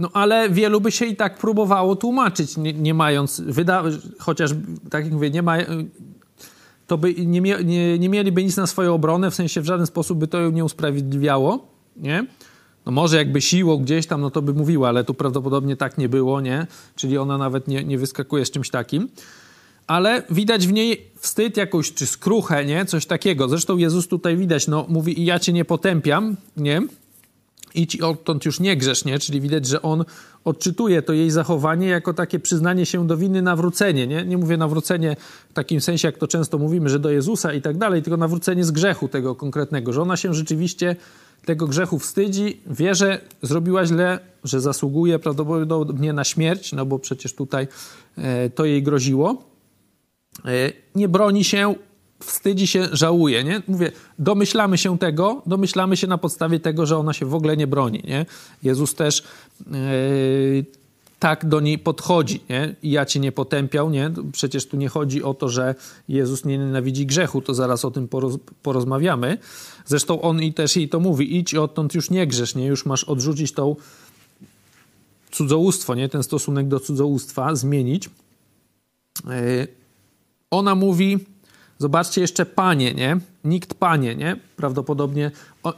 [0.00, 3.84] No ale wielu by się i tak próbowało tłumaczyć, nie, nie mając, wyda-
[4.18, 4.50] chociaż
[4.90, 5.56] tak jak mówię, nie ma,
[6.86, 10.18] to by nie, nie, nie mieliby nic na swoją obronę, w sensie w żaden sposób
[10.18, 12.26] by to ją nie usprawiedliwiało, nie?
[12.86, 16.08] No może jakby siłą gdzieś tam, no to by mówiła, ale tu prawdopodobnie tak nie
[16.08, 16.66] było, nie?
[16.96, 19.08] Czyli ona nawet nie, nie wyskakuje z czymś takim.
[19.86, 22.84] Ale widać w niej wstyd jakąś, czy skruchę, nie?
[22.84, 23.48] Coś takiego.
[23.48, 26.82] Zresztą Jezus tutaj widać, no mówi i ja cię nie potępiam, nie?
[27.74, 29.18] Idź odtąd już nie grzesz, nie?
[29.18, 30.04] Czyli widać, że on
[30.44, 34.24] odczytuje to jej zachowanie jako takie przyznanie się do winy, nawrócenie, nie?
[34.24, 35.16] Nie mówię nawrócenie
[35.50, 38.64] w takim sensie, jak to często mówimy, że do Jezusa i tak dalej, tylko nawrócenie
[38.64, 40.96] z grzechu tego konkretnego, że ona się rzeczywiście
[41.44, 47.34] tego grzechu wstydzi, wie, że zrobiła źle, że zasługuje prawdopodobnie na śmierć, no bo przecież
[47.34, 47.68] tutaj
[48.18, 49.44] e, to jej groziło.
[50.44, 51.74] E, nie broni się,
[52.20, 53.62] wstydzi się, żałuje, nie?
[53.68, 57.66] Mówię, domyślamy się tego, domyślamy się na podstawie tego, że ona się w ogóle nie
[57.66, 58.26] broni, nie?
[58.62, 59.22] Jezus też
[59.70, 60.64] yy,
[61.18, 62.74] tak do niej podchodzi, nie?
[62.82, 64.10] Ja cię nie potępiał, nie?
[64.32, 65.74] Przecież tu nie chodzi o to, że
[66.08, 69.38] Jezus nie nienawidzi grzechu, to zaraz o tym poroz, porozmawiamy.
[69.86, 72.66] Zresztą on i też jej to mówi, idź odtąd już nie grzesz, nie?
[72.66, 73.76] Już masz odrzucić tą
[75.30, 76.08] cudzołóstwo, nie?
[76.08, 78.10] Ten stosunek do cudzołóstwa zmienić.
[79.24, 79.68] Yy,
[80.50, 81.18] ona mówi,
[81.80, 83.18] Zobaczcie jeszcze panie, nie?
[83.44, 84.36] Nikt panie, nie?
[84.56, 85.30] Prawdopodobnie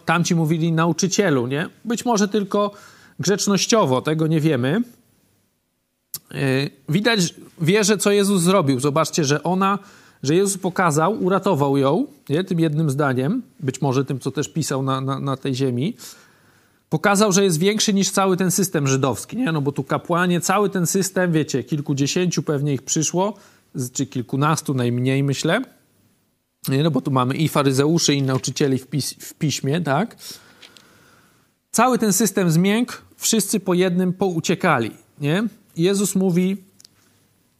[0.05, 1.69] tamci mówili nauczycielu, nie?
[1.85, 2.71] Być może tylko
[3.21, 4.83] grzecznościowo, tego nie wiemy.
[6.31, 8.81] Yy, widać, wierzę, co Jezus zrobił.
[8.81, 9.79] Zobaczcie, że ona,
[10.23, 12.45] że Jezus pokazał, uratował ją, nie?
[12.45, 15.97] Tym jednym zdaniem, być może tym, co też pisał na, na, na tej ziemi.
[16.91, 19.53] Pokazał, że jest większy niż cały ten system żydowski, nie?
[19.53, 23.35] No bo tu kapłanie, cały ten system, wiecie, kilkudziesięciu pewnie ich przyszło,
[23.93, 25.63] czy kilkunastu najmniej, myślę
[26.69, 30.17] no bo tu mamy i faryzeuszy, i nauczycieli w, pis w piśmie, tak?
[31.71, 35.45] Cały ten system zmiękł, wszyscy po jednym pouciekali, nie?
[35.77, 36.57] Jezus mówi,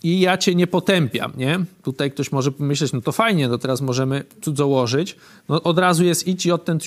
[0.03, 1.65] i ja cię nie potępiam, nie?
[1.83, 5.17] Tutaj ktoś może pomyśleć, no to fajnie, no teraz możemy cudzołożyć.
[5.49, 6.85] No od razu jest idź i odtąd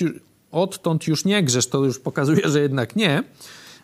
[0.52, 3.22] odtąd już nie grzesz, to już pokazuje, że jednak nie.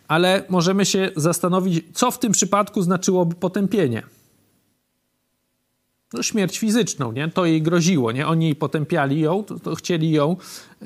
[0.07, 4.03] Ale możemy się zastanowić, co w tym przypadku znaczyłoby potępienie
[6.13, 7.27] no, śmierć fizyczną, nie?
[7.27, 8.27] To jej groziło, nie?
[8.27, 10.35] Oni potępiali ją, to, to chcieli ją
[10.81, 10.85] e,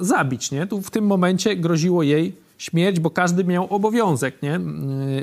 [0.00, 0.66] zabić, nie?
[0.66, 4.54] Tu w tym momencie groziło jej śmierć, bo każdy miał obowiązek, nie?
[4.54, 4.60] E,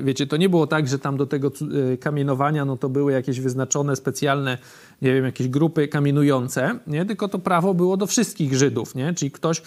[0.03, 1.51] wiecie, to nie było tak, że tam do tego
[1.93, 4.57] e, kamienowania, no to były jakieś wyznaczone specjalne,
[5.01, 7.05] nie wiem, jakieś grupy kamienujące, nie?
[7.05, 9.13] Tylko to prawo było do wszystkich Żydów, nie?
[9.13, 9.61] Czyli ktoś,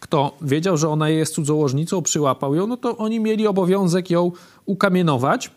[0.00, 4.32] kto wiedział, że ona jest cudzołożnicą, przyłapał ją, no to oni mieli obowiązek ją
[4.66, 5.50] ukamienować.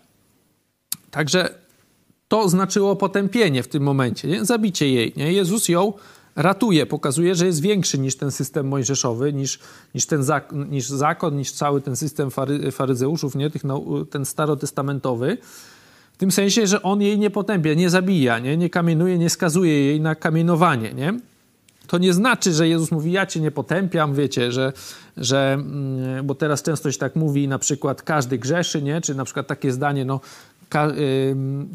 [1.12, 1.61] Także
[2.32, 4.46] to znaczyło potępienie w tym momencie, nie?
[4.46, 5.14] zabicie jej.
[5.18, 5.34] Nie?
[5.34, 5.94] Jezus ją
[6.36, 9.60] ratuje, pokazuje, że jest większy niż ten system mojżeszowy, niż,
[9.96, 13.50] niż, ten zak niż zakon, niż cały ten system fary faryzeuszów, nie?
[13.50, 15.38] Tych, no, ten starotestamentowy.
[16.14, 19.86] W tym sensie, że on jej nie potępia, nie zabija, nie, nie kamienuje, nie skazuje
[19.86, 20.94] jej na kamienowanie.
[20.94, 21.20] Nie?
[21.88, 24.74] To nie znaczy, że Jezus mówi, ja cię nie potępiam, wiecie, że,
[25.18, 29.02] że mm, bo teraz często się tak mówi, na przykład każdy grzeszy, nie?
[29.02, 30.20] czy na przykład takie zdanie, no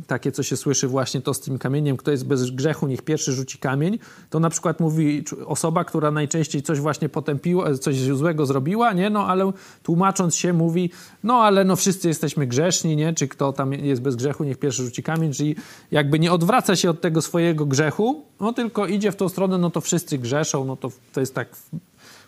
[0.06, 3.32] takie, co się słyszy właśnie to z tym kamieniem, kto jest bez grzechu, niech pierwszy
[3.32, 3.98] rzuci kamień,
[4.30, 9.26] to na przykład mówi osoba, która najczęściej coś właśnie potępiła, coś złego zrobiła, nie, no
[9.26, 10.90] ale tłumacząc się mówi,
[11.24, 14.82] no ale no wszyscy jesteśmy grzeszni, nie, czy kto tam jest bez grzechu, niech pierwszy
[14.82, 15.56] rzuci kamień, czyli
[15.90, 19.70] jakby nie odwraca się od tego swojego grzechu, no tylko idzie w tą stronę, no
[19.70, 21.48] to wszyscy grzeszą, no to, to jest tak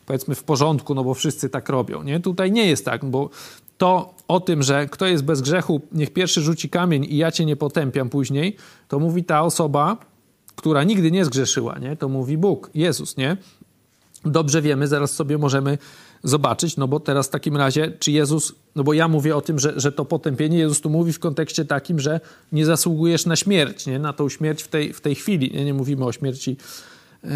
[0.07, 2.21] powiedzmy w porządku, no bo wszyscy tak robią, nie?
[2.21, 3.31] Tutaj nie jest tak, bo
[3.79, 7.45] to o tym, że kto jest bez grzechu, niech pierwszy rzuci kamień i ja cię
[7.45, 8.57] nie potępiam później,
[8.89, 9.97] to mówi ta osoba,
[10.57, 11.97] która nigdy nie zgrzeszyła, nie?
[11.97, 13.37] To mówi Bóg, Jezus, nie?
[14.25, 15.79] Dobrze wiemy, zaraz sobie możemy
[16.25, 19.59] zobaczyć, no bo teraz w takim razie, czy Jezus, no bo ja mówię o tym,
[19.59, 22.21] że, że to potępienie, Jezus tu mówi w kontekście takim, że
[22.53, 23.99] nie zasługujesz na śmierć, nie?
[23.99, 25.65] Na tą śmierć w tej, w tej chwili, nie?
[25.65, 26.57] nie mówimy o śmierci
[27.25, 27.31] yy,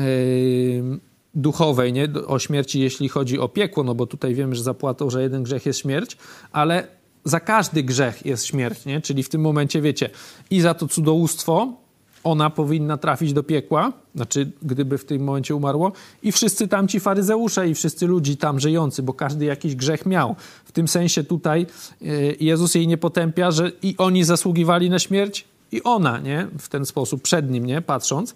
[1.34, 2.08] duchowej, nie?
[2.26, 5.66] o śmierci, jeśli chodzi o piekło, no bo tutaj wiemy, że zapłatą, że jeden grzech
[5.66, 6.16] jest śmierć,
[6.52, 6.86] ale
[7.24, 9.00] za każdy grzech jest śmierć, nie?
[9.00, 10.10] czyli w tym momencie wiecie,
[10.50, 11.82] i za to cudzołóstwo
[12.24, 17.68] ona powinna trafić do piekła, znaczy gdyby w tym momencie umarło, i wszyscy tamci faryzeusze
[17.68, 20.36] i wszyscy ludzi tam żyjący, bo każdy jakiś grzech miał.
[20.64, 21.66] W tym sensie tutaj
[22.02, 22.06] e,
[22.40, 26.48] Jezus jej nie potępia, że i oni zasługiwali na śmierć, i ona, nie?
[26.58, 27.82] W ten sposób, przed nim, nie?
[27.82, 28.34] Patrząc.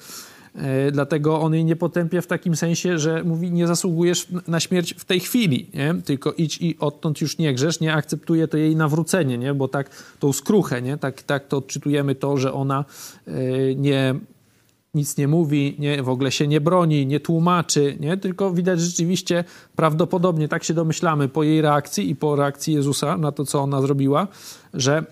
[0.57, 4.95] E, dlatego on jej nie potępia w takim sensie, że mówi, nie zasługujesz na śmierć
[4.99, 5.95] w tej chwili, nie?
[6.05, 9.55] tylko idź i odtąd już nie grzesz, nie akceptuje to jej nawrócenie, nie?
[9.55, 10.97] bo tak tą skruchę, nie?
[10.97, 12.85] Tak, tak to odczytujemy to, że ona
[13.27, 13.33] e,
[13.75, 14.15] nie
[14.95, 18.17] nic nie mówi, nie, w ogóle się nie broni, nie tłumaczy, nie?
[18.17, 19.45] tylko widać rzeczywiście
[19.77, 23.81] prawdopodobnie, tak się domyślamy po jej reakcji i po reakcji Jezusa na to, co ona
[23.81, 24.29] zrobiła,
[24.75, 25.05] że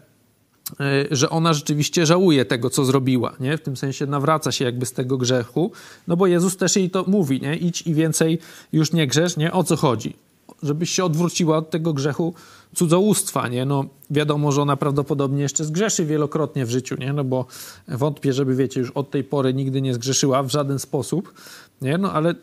[1.10, 3.58] że ona rzeczywiście żałuje tego, co zrobiła, nie?
[3.58, 5.72] W tym sensie nawraca się jakby z tego grzechu,
[6.08, 7.56] no bo Jezus też jej to mówi, nie?
[7.56, 8.38] Idź i więcej
[8.72, 9.52] już nie grzesz, nie?
[9.52, 10.16] O co chodzi?
[10.62, 12.34] Żebyś się odwróciła od tego grzechu
[12.74, 13.64] cudzołóstwa, nie?
[13.64, 17.12] No wiadomo, że ona prawdopodobnie jeszcze zgrzeszy wielokrotnie w życiu, nie?
[17.12, 17.46] No bo
[17.88, 21.34] wątpię, żeby, wiecie, już od tej pory nigdy nie zgrzeszyła w żaden sposób,
[21.82, 21.98] nie?
[21.98, 22.34] No ale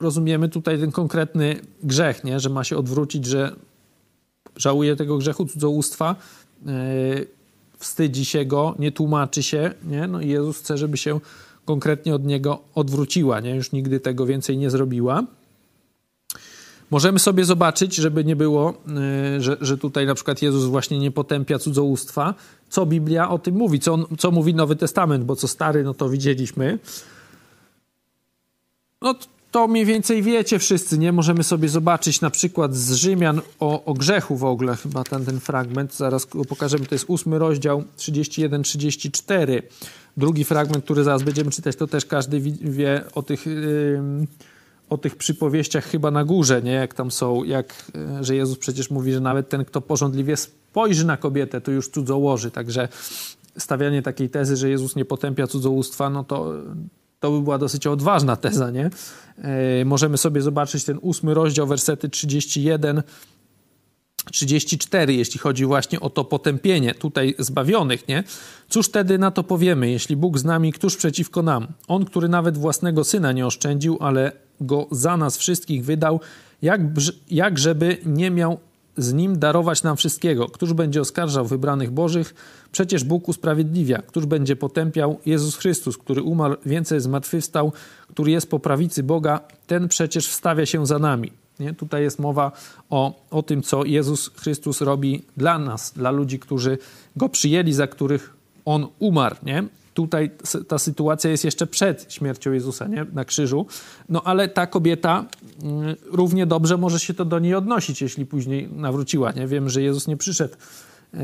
[0.00, 2.40] rozumiemy tutaj ten konkretny grzech, nie?
[2.40, 3.56] że ma się odwrócić, że
[4.56, 6.16] żałuje tego grzechu cudzołóstwa,
[7.78, 10.06] wstydzi się go, nie tłumaczy się, nie?
[10.06, 11.20] No i Jezus chce, żeby się
[11.64, 13.54] konkretnie od niego odwróciła, nie?
[13.56, 15.24] Już nigdy tego więcej nie zrobiła.
[16.90, 18.74] Możemy sobie zobaczyć, żeby nie było,
[19.34, 22.34] yy, że, że tutaj na przykład Jezus właśnie nie potępia cudzołóstwa,
[22.68, 26.08] co Biblia o tym mówi, co, co mówi Nowy Testament, bo co stary, no to
[26.08, 26.78] widzieliśmy.
[29.02, 29.14] No
[29.50, 31.12] to mniej więcej wiecie wszyscy, nie?
[31.12, 35.40] Możemy sobie zobaczyć na przykład z Rzymian o, o grzechu w ogóle, chyba ten, ten
[35.40, 39.62] fragment, zaraz pokażemy, to jest ósmy rozdział 31-34.
[40.16, 44.26] Drugi fragment, który zaraz będziemy czytać, to też każdy wie o tych, yy,
[44.90, 46.72] o tych przypowieściach chyba na górze, nie?
[46.72, 51.06] Jak tam są, jak, yy, że Jezus przecież mówi, że nawet ten, kto porządliwie spojrzy
[51.06, 52.88] na kobietę, to już cudzołoży, także
[53.58, 56.52] stawianie takiej tezy, że Jezus nie potępia cudzołóstwa, no to
[57.20, 58.90] to by była dosyć odważna teza, nie?
[59.38, 63.02] E, możemy sobie zobaczyć ten ósmy rozdział, wersety 31
[64.30, 68.24] 34, jeśli chodzi właśnie o to potępienie tutaj zbawionych, nie?
[68.68, 71.66] Cóż wtedy na to powiemy, jeśli Bóg z nami, któż przeciwko nam?
[71.88, 76.20] On, który nawet własnego syna nie oszczędził, ale go za nas wszystkich wydał,
[76.62, 76.80] jak,
[77.30, 78.58] jak żeby nie miał
[78.98, 80.46] z nim darować nam wszystkiego.
[80.46, 82.34] Któż będzie oskarżał wybranych Bożych?
[82.72, 84.02] Przecież Bóg usprawiedliwia.
[84.02, 85.18] Któż będzie potępiał?
[85.26, 87.72] Jezus Chrystus, który umarł, więcej zmartwychwstał,
[88.08, 91.32] który jest po prawicy Boga, ten przecież wstawia się za nami.
[91.60, 91.74] Nie?
[91.74, 92.52] Tutaj jest mowa
[92.90, 96.78] o, o tym, co Jezus Chrystus robi dla nas, dla ludzi, którzy
[97.16, 98.34] Go przyjęli, za których
[98.64, 99.36] On umarł.
[99.42, 99.64] Nie?
[99.98, 100.30] Tutaj
[100.68, 103.06] ta sytuacja jest jeszcze przed śmiercią Jezusa nie?
[103.12, 103.66] na krzyżu,
[104.08, 105.24] no ale ta kobieta
[105.62, 109.32] mm, równie dobrze może się to do niej odnosić, jeśli później nawróciła.
[109.32, 109.46] Nie?
[109.46, 110.54] Wiem, że Jezus nie przyszedł
[111.14, 111.18] e,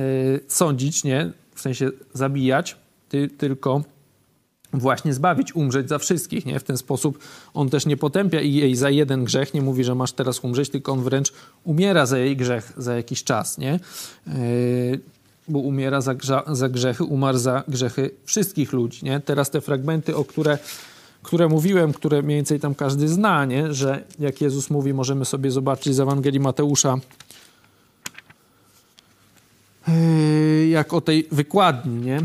[0.48, 1.32] sądzić, nie?
[1.54, 2.76] w sensie zabijać,
[3.08, 3.84] ty, tylko
[4.72, 6.46] właśnie zbawić, umrzeć za wszystkich.
[6.46, 6.60] Nie?
[6.60, 7.18] W ten sposób
[7.54, 10.92] on też nie potępia jej za jeden grzech, nie mówi, że masz teraz umrzeć, tylko
[10.92, 11.32] on wręcz
[11.64, 13.58] umiera za jej grzech za jakiś czas.
[13.58, 13.80] Nie?
[15.48, 16.14] Bo umiera za,
[16.52, 19.04] za grzechy, umarł za grzechy wszystkich ludzi.
[19.04, 19.20] Nie?
[19.20, 20.58] Teraz te fragmenty, o które,
[21.22, 23.74] które mówiłem, które mniej więcej tam każdy zna, nie?
[23.74, 26.96] że jak Jezus mówi, możemy sobie zobaczyć z Ewangelii Mateusza,
[29.88, 32.20] yy, jak o tej wykładni, nie?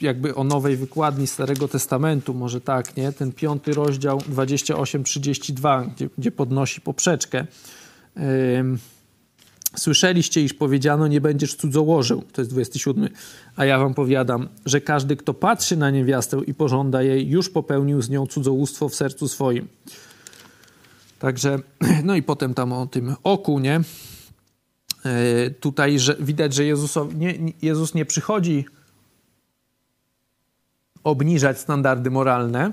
[0.00, 3.12] jakby o nowej wykładni Starego Testamentu, może tak, nie?
[3.12, 7.46] ten piąty rozdział 28-32, gdzie, gdzie podnosi poprzeczkę.
[8.16, 8.22] Yy,
[9.76, 12.22] Słyszeliście, iż powiedziano, nie będziesz cudzołożył.
[12.32, 13.08] To jest 27.
[13.56, 18.02] A ja wam powiadam, że każdy, kto patrzy na niewiastę i pożąda jej, już popełnił
[18.02, 19.68] z nią cudzołóstwo w sercu swoim.
[21.18, 21.58] Także,
[22.04, 23.80] no i potem tam o tym oku, nie?
[25.04, 28.64] E, tutaj że widać, że Jezusowi, nie, Jezus nie przychodzi
[31.04, 32.72] obniżać standardy moralne,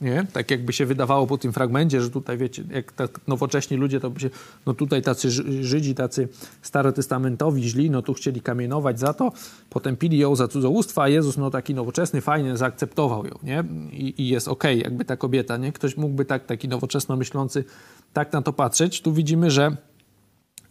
[0.00, 0.26] nie?
[0.32, 4.10] Tak jakby się wydawało po tym fragmencie, że tutaj wiecie, jak tak nowocześni ludzie, to
[4.10, 4.30] by się,
[4.66, 5.30] no tutaj tacy
[5.64, 6.28] Żydzi, tacy
[6.62, 9.32] starotestamentowi źli, no tu chcieli kamienować za to,
[9.70, 13.64] potępili ją za cudzołóstwo, a Jezus, no taki nowoczesny, fajny, zaakceptował ją, nie?
[13.92, 15.72] I, i jest okej, okay, jakby ta kobieta, nie?
[15.72, 17.64] Ktoś mógłby tak, taki nowoczesno myślący,
[18.12, 19.00] tak na to patrzeć.
[19.00, 19.76] Tu widzimy, że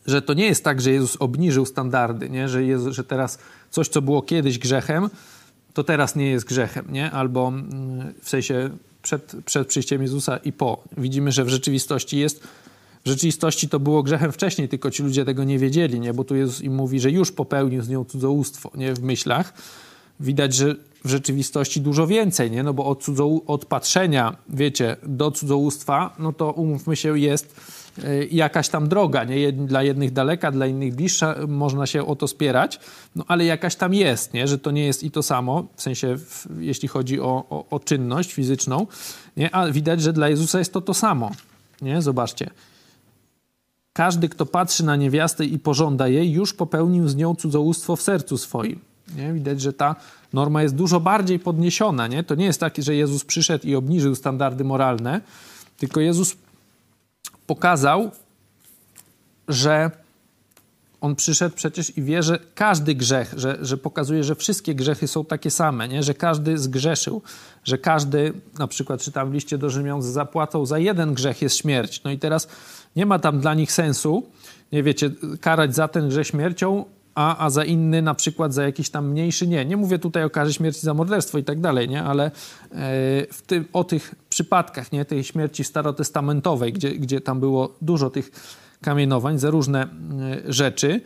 [0.06, 2.50] że to nie jest tak, że Jezus obniżył standardy, nie?
[2.50, 3.40] Że, Jezus, że teraz
[3.70, 5.10] coś, co było kiedyś grzechem,
[5.74, 7.12] to teraz nie jest grzechem, nie?
[7.12, 8.70] Albo mm, w sensie
[9.06, 10.84] przed, przed przyjściem Jezusa i po.
[10.98, 12.44] Widzimy, że w rzeczywistości jest
[13.06, 16.14] w rzeczywistości to było grzechem wcześniej, tylko ci ludzie tego nie wiedzieli, nie?
[16.14, 18.94] bo tu Jezus im mówi, że już popełnił z nią cudzołóstwo nie?
[18.94, 19.54] w myślach.
[20.20, 20.76] Widać, że
[21.06, 22.64] w rzeczywistości dużo więcej, nie?
[22.64, 27.56] no bo od, cudzoł, od patrzenia, wiecie, do cudzołóstwa, no to umówmy się, jest
[28.32, 29.52] jakaś tam droga, nie?
[29.52, 32.80] Dla jednych daleka, dla innych bliższa, można się o to spierać,
[33.16, 34.48] no ale jakaś tam jest, nie?
[34.48, 37.80] Że to nie jest i to samo, w sensie w, jeśli chodzi o, o, o,
[37.80, 38.88] czynność fizyczną,
[39.38, 39.56] nie?
[39.56, 41.32] A widać, że dla Jezusa jest to to samo,
[41.82, 42.02] nie?
[42.02, 42.50] Zobaczcie.
[43.94, 48.38] Każdy, kto patrzy na niewiastę i pożąda jej, już popełnił z nią cudzołóstwo w sercu
[48.38, 48.80] swoim.
[49.16, 49.34] Nie?
[49.34, 49.96] Widać, że ta
[50.34, 52.08] norma jest dużo bardziej podniesiona.
[52.08, 52.24] Nie?
[52.24, 55.22] To nie jest tak, że Jezus przyszedł i obniżył standardy moralne,
[55.78, 56.36] tylko Jezus
[57.48, 58.12] pokazał,
[59.48, 59.92] że
[61.02, 65.26] on przyszedł przecież i wie, że każdy grzech, że, że pokazuje, że wszystkie grzechy są
[65.26, 66.04] takie same, nie?
[66.04, 67.22] że każdy zgrzeszył,
[67.64, 71.58] że każdy, na przykład czytam w liście do Rzymian, z zapłatą za jeden grzech jest
[71.58, 72.04] śmierć.
[72.04, 72.48] No i teraz
[72.96, 74.24] nie ma tam dla nich sensu,
[74.72, 76.86] nie wiecie, karać za ten grzech śmiercią,
[77.16, 79.66] a, a za inny na przykład za jakiś tam mniejszy nie.
[79.66, 82.04] Nie mówię tutaj o karze śmierci za morderstwo i tak dalej, nie?
[82.04, 82.32] ale e,
[83.32, 85.06] w tym, o tych przypadkach nie?
[85.06, 88.32] tej śmierci starotestamentowej, gdzie, gdzie tam było dużo tych
[88.82, 89.88] kamienowań za różne
[90.48, 91.02] rzeczy.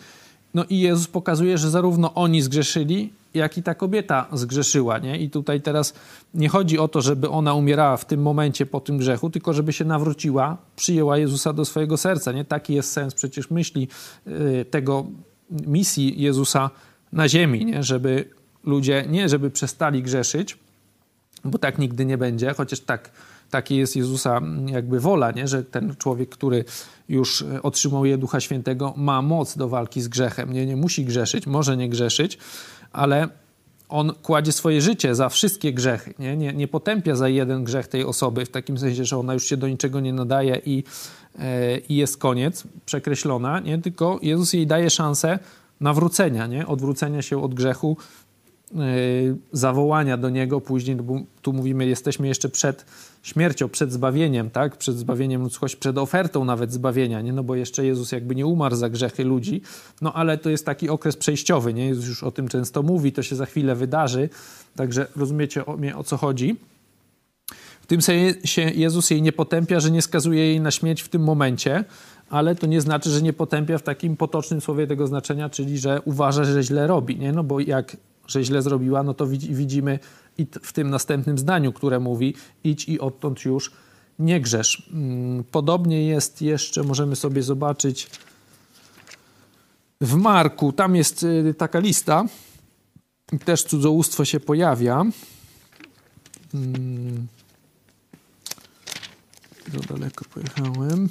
[0.54, 5.20] No i Jezus pokazuje, że zarówno oni zgrzeszyli, jak i ta kobieta zgrzeszyła, nie?
[5.20, 5.94] I tutaj teraz
[6.34, 9.74] nie chodzi o to, żeby ona umierała w tym momencie po tym grzechu, tylko żeby
[9.74, 12.46] się nawróciła, przyjęła Jezusa do swojego serca, nie?
[12.46, 13.88] Taki jest sens przecież myśli
[14.28, 15.06] y, tego
[15.52, 16.70] misji Jezusa
[17.12, 17.84] na ziemi, nie?
[17.84, 18.30] Żeby
[18.64, 20.58] ludzie, nie żeby przestali grzeszyć,
[21.46, 23.12] bo tak nigdy nie będzie, chociaż tak
[23.50, 25.48] Taki jest Jezusa jakby wola, nie?
[25.48, 26.66] że ten człowiek, który
[27.10, 30.54] już otrzymuje Ducha Świętego, ma moc do walki z grzechem.
[30.54, 32.38] Nie, nie musi grzeszyć, może nie grzeszyć,
[32.92, 33.30] ale
[33.90, 36.14] on kładzie swoje życie za wszystkie grzechy.
[36.20, 36.38] Nie?
[36.38, 39.58] Nie, nie potępia za jeden grzech tej osoby, w takim sensie, że ona już się
[39.58, 40.84] do niczego nie nadaje i,
[41.40, 43.78] e, i jest koniec, przekreślona, nie?
[43.78, 45.40] tylko Jezus jej daje szansę
[45.80, 46.68] nawrócenia, nie?
[46.68, 47.98] odwrócenia się od grzechu,
[49.52, 52.86] zawołania do Niego później, bo tu mówimy, jesteśmy jeszcze przed
[53.24, 54.78] śmiercią, przed zbawieniem, tak?
[54.78, 57.34] Przed zbawieniem ludzkości, przed ofertą nawet zbawienia, nie?
[57.34, 59.62] No bo jeszcze Jezus jakby nie umarł za grzechy ludzi,
[60.02, 61.88] no ale to jest taki okres przejściowy, nie?
[61.88, 64.30] Jezus już o tym często mówi, to się za chwilę wydarzy,
[64.76, 66.56] także rozumiecie o, mnie, o co chodzi.
[67.82, 71.24] W tym sensie Jezus jej nie potępia, że nie skazuje jej na śmierć w tym
[71.24, 71.84] momencie,
[72.30, 76.02] ale to nie znaczy, że nie potępia w takim potocznym słowie tego znaczenia, czyli że
[76.06, 77.32] uważa, że źle robi, nie?
[77.32, 77.98] No bo jak
[78.30, 80.00] że źle zrobiła, no to widzimy
[80.38, 83.72] i w tym następnym zdaniu, które mówi idź i odtąd już
[84.20, 84.90] nie grzesz.
[84.94, 88.10] Mm, podobnie jest jeszcze, możemy sobie zobaczyć
[90.02, 92.26] w Marku, tam jest y, taka lista,
[93.46, 95.06] też cudzołóstwo się pojawia.
[96.54, 97.28] Mm.
[99.74, 101.10] Za daleko pojechałem.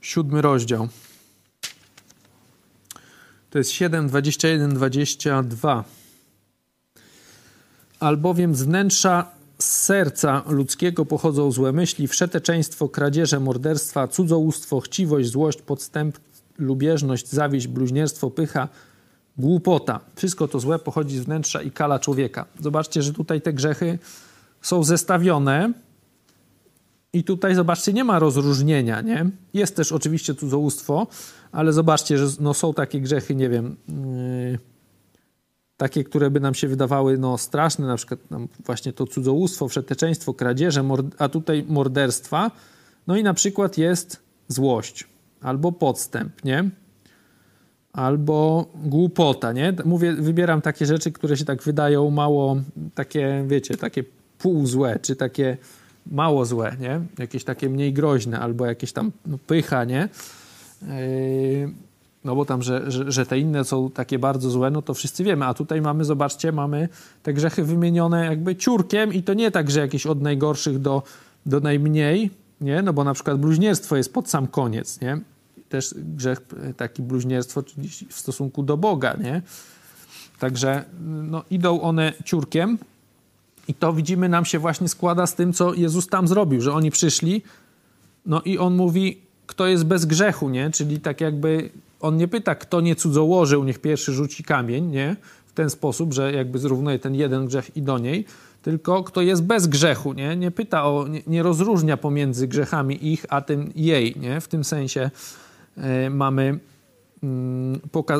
[0.00, 0.88] Siódmy rozdział.
[3.56, 5.84] To jest 7, 21, 22.
[8.00, 16.18] Albowiem z wnętrza serca ludzkiego pochodzą złe myśli, wszeteczeństwo, kradzieże, morderstwa, cudzołóstwo, chciwość, złość, podstęp,
[16.58, 18.68] lubieżność, zawiść, bluźnierstwo, pycha,
[19.38, 20.00] głupota.
[20.16, 22.46] Wszystko to złe pochodzi z wnętrza i kala człowieka.
[22.60, 23.98] Zobaczcie, że tutaj te grzechy
[24.62, 25.72] są zestawione
[27.16, 29.30] i tutaj, zobaczcie, nie ma rozróżnienia, nie?
[29.54, 31.06] Jest też oczywiście cudzołóstwo,
[31.52, 34.58] ale zobaczcie, że no, są takie grzechy, nie wiem, yy,
[35.76, 40.34] takie, które by nam się wydawały no, straszne, na przykład no, właśnie to cudzołóstwo, przeteczeństwo,
[40.34, 40.84] kradzieże,
[41.18, 42.50] a tutaj morderstwa.
[43.06, 45.06] No i na przykład jest złość
[45.40, 46.70] albo podstęp, nie?
[47.92, 49.74] Albo głupota, nie?
[49.84, 52.56] Mówię, wybieram takie rzeczy, które się tak wydają mało,
[52.94, 54.04] takie, wiecie, takie
[54.38, 55.56] półzłe, czy takie
[56.10, 57.00] mało złe, nie?
[57.18, 60.08] Jakieś takie mniej groźne, albo jakieś tam no, pycha, nie?
[60.82, 61.72] Yy,
[62.24, 65.24] no bo tam, że, że, że, te inne są takie bardzo złe, no to wszyscy
[65.24, 65.44] wiemy.
[65.44, 66.88] A tutaj mamy, zobaczcie, mamy
[67.22, 71.02] te grzechy wymienione jakby ciurkiem i to nie tak, że jakieś od najgorszych do,
[71.46, 72.30] do najmniej,
[72.60, 72.82] nie?
[72.82, 75.20] No bo na przykład bluźnierstwo jest pod sam koniec, nie?
[75.68, 76.40] Też grzech
[76.76, 77.62] taki bluźnierstwo,
[78.08, 79.42] w stosunku do Boga, nie?
[80.38, 82.78] Także no, idą one ciurkiem,
[83.68, 86.90] i to widzimy, nam się właśnie składa z tym, co Jezus tam zrobił, że oni
[86.90, 87.42] przyszli,
[88.26, 90.70] no i on mówi, kto jest bez grzechu, nie?
[90.70, 95.16] Czyli tak jakby on nie pyta, kto nie cudzołożył, niech pierwszy rzuci kamień, nie?
[95.46, 98.24] W ten sposób, że jakby zrównuje ten jeden grzech i do niej,
[98.62, 100.36] tylko kto jest bez grzechu, nie?
[100.36, 104.40] Nie pyta o, nie, nie rozróżnia pomiędzy grzechami ich, a tym jej, nie?
[104.40, 105.10] W tym sensie
[105.78, 106.58] y, mamy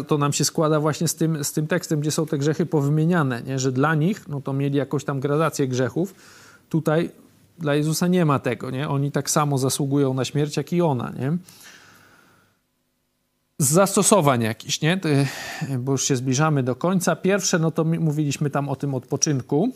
[0.06, 3.42] to nam się składa właśnie z tym, z tym tekstem, gdzie są te grzechy powymieniane,
[3.42, 3.58] nie?
[3.58, 6.14] że dla nich no to mieli jakąś tam gradację grzechów.
[6.68, 7.10] Tutaj
[7.58, 8.70] dla Jezusa nie ma tego.
[8.70, 8.88] Nie?
[8.88, 11.12] Oni tak samo zasługują na śmierć, jak i ona.
[11.18, 11.36] Nie?
[13.58, 15.00] Z zastosowań jakichś, nie?
[15.78, 17.16] bo już się zbliżamy do końca.
[17.16, 19.72] Pierwsze, no to mówiliśmy tam o tym odpoczynku.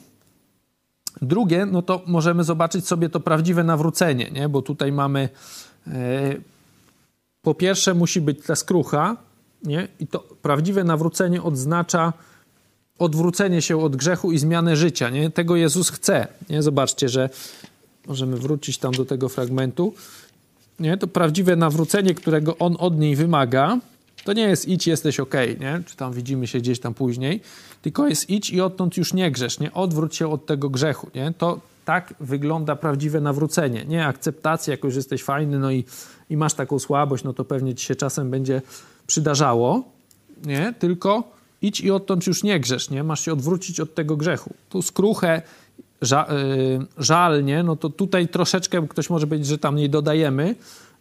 [1.23, 4.49] Drugie, no to możemy zobaczyć sobie to prawdziwe nawrócenie, nie?
[4.49, 5.29] bo tutaj mamy
[5.87, 6.35] e,
[7.43, 9.17] po pierwsze musi być ta skrucha,
[9.63, 9.89] nie?
[10.01, 12.13] I to prawdziwe nawrócenie odznacza
[12.99, 15.31] odwrócenie się od grzechu i zmianę życia, nie?
[15.31, 16.63] Tego Jezus chce, nie?
[16.63, 17.31] Zobaczcie, że
[18.07, 19.95] możemy wrócić tam do tego fragmentu,
[20.81, 20.97] nie?
[20.97, 23.79] To prawdziwe nawrócenie, którego On od niej wymaga,
[24.31, 25.83] to nie jest idź, jesteś ok, nie?
[25.87, 27.41] Czy tam widzimy się gdzieś tam później,
[27.83, 29.73] tylko jest idź i odtąd już nie grzesz, nie?
[29.73, 31.33] Odwróć się od tego grzechu, nie?
[31.39, 35.85] To tak wygląda prawdziwe nawrócenie, nie akceptacja, jako że jesteś fajny, no i
[36.31, 38.63] i masz taką słabość, no to pewnie ci się czasem będzie
[39.07, 39.83] przydarzało,
[40.45, 40.75] nie?
[40.79, 43.05] Tylko idź i odtąd już nie grzesz, nie?
[43.05, 44.55] Masz się odwrócić od tego grzechu.
[44.69, 45.43] Tu skruchę,
[46.03, 46.27] ża
[46.79, 47.63] yy, żal, nie?
[47.63, 50.55] No to tutaj troszeczkę ktoś może powiedzieć, że tam nie dodajemy.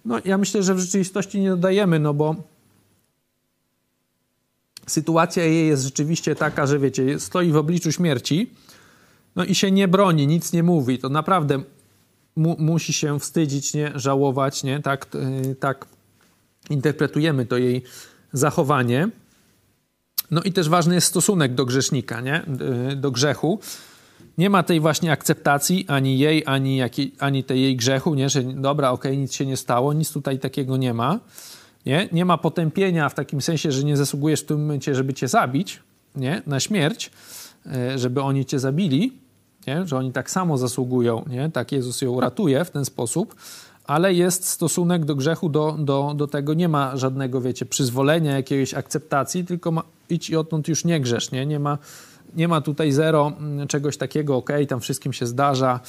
[0.05, 2.35] No ja myślę, że w rzeczywistości nie dodajemy, no bo
[4.89, 8.49] sytuacja jej jest rzeczywiście taka, że wiecie, stoi w obliczu śmierci,
[9.35, 10.99] no i się nie broni, nic nie mówi.
[10.99, 11.63] To naprawdę
[12.35, 15.07] mu, musi się wstydzić, nie, żałować, nie, tak,
[15.51, 15.85] y, tak
[16.69, 17.83] interpretujemy to jej
[18.33, 19.09] zachowanie.
[20.31, 22.43] No i też ważny jest stosunek do grzesznika, nie?
[22.95, 23.59] do grzechu.
[24.37, 26.79] Nie ma tej właśnie akceptacji ani jej, ani,
[27.19, 28.29] ani tej jej grzechu, nie?
[28.29, 31.19] że dobra, okej, okay, nic się nie stało, nic tutaj takiego nie ma.
[31.85, 32.09] Nie?
[32.11, 35.79] nie ma potępienia w takim sensie, że nie zasługujesz w tym momencie, żeby cię zabić
[36.15, 36.41] nie?
[36.47, 37.11] na śmierć,
[37.65, 39.13] e, żeby oni cię zabili,
[39.67, 39.87] nie?
[39.87, 41.49] że oni tak samo zasługują, nie?
[41.49, 43.35] tak Jezus ją ratuje w ten sposób,
[43.85, 48.73] ale jest stosunek do grzechu, do, do, do tego nie ma żadnego, wiecie, przyzwolenia, jakiejś
[48.73, 51.45] akceptacji, tylko ma, idź i odtąd już nie grzesz, nie?
[51.45, 51.77] Nie ma,
[52.35, 55.79] nie ma tutaj zero mm, czegoś takiego, ok, tam wszystkim się zdarza,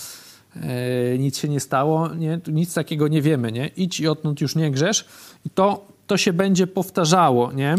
[1.18, 2.40] nic się nie stało, nie?
[2.46, 3.70] Nic takiego nie wiemy, nie?
[3.76, 5.04] Idź i odtąd już nie grzesz
[5.46, 7.76] i to, to się będzie powtarzało, nie?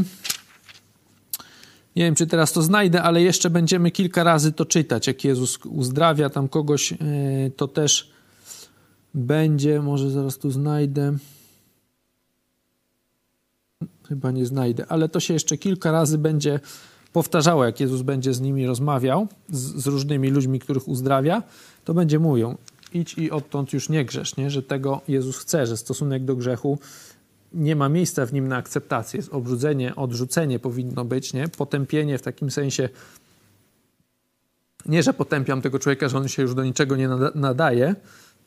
[1.95, 5.07] Nie wiem, czy teraz to znajdę, ale jeszcze będziemy kilka razy to czytać.
[5.07, 6.97] Jak Jezus uzdrawia tam kogoś, e,
[7.55, 8.11] to też
[9.13, 9.81] będzie.
[9.81, 11.17] Może zaraz tu znajdę.
[14.07, 16.59] Chyba nie znajdę, ale to się jeszcze kilka razy będzie
[17.13, 21.43] powtarzało, jak Jezus będzie z nimi rozmawiał, z, z różnymi ludźmi, których uzdrawia,
[21.85, 22.57] to będzie mówią,
[22.93, 24.49] idź i odtąd już nie grzesz, nie?
[24.49, 26.79] że tego Jezus chce, że stosunek do grzechu
[27.53, 29.17] nie ma miejsca w nim na akceptację.
[29.17, 31.47] Jest obrzucenie, odrzucenie powinno być, nie?
[31.47, 32.89] Potępienie w takim sensie
[34.85, 37.95] nie, że potępiam tego człowieka, że on się już do niczego nie nadaje,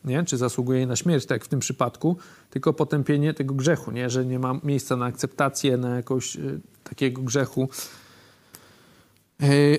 [0.04, 0.24] nie?
[0.24, 2.16] czy zasługuje na śmierć, tak jak w tym przypadku,
[2.50, 4.10] tylko potępienie tego grzechu, nie?
[4.10, 7.68] że nie ma miejsca na akceptację, na jakąś y, takiego grzechu,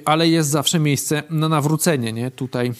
[0.06, 2.14] ale jest zawsze miejsce na nawrócenie.
[2.14, 2.32] Nie?
[2.32, 2.72] Tutaj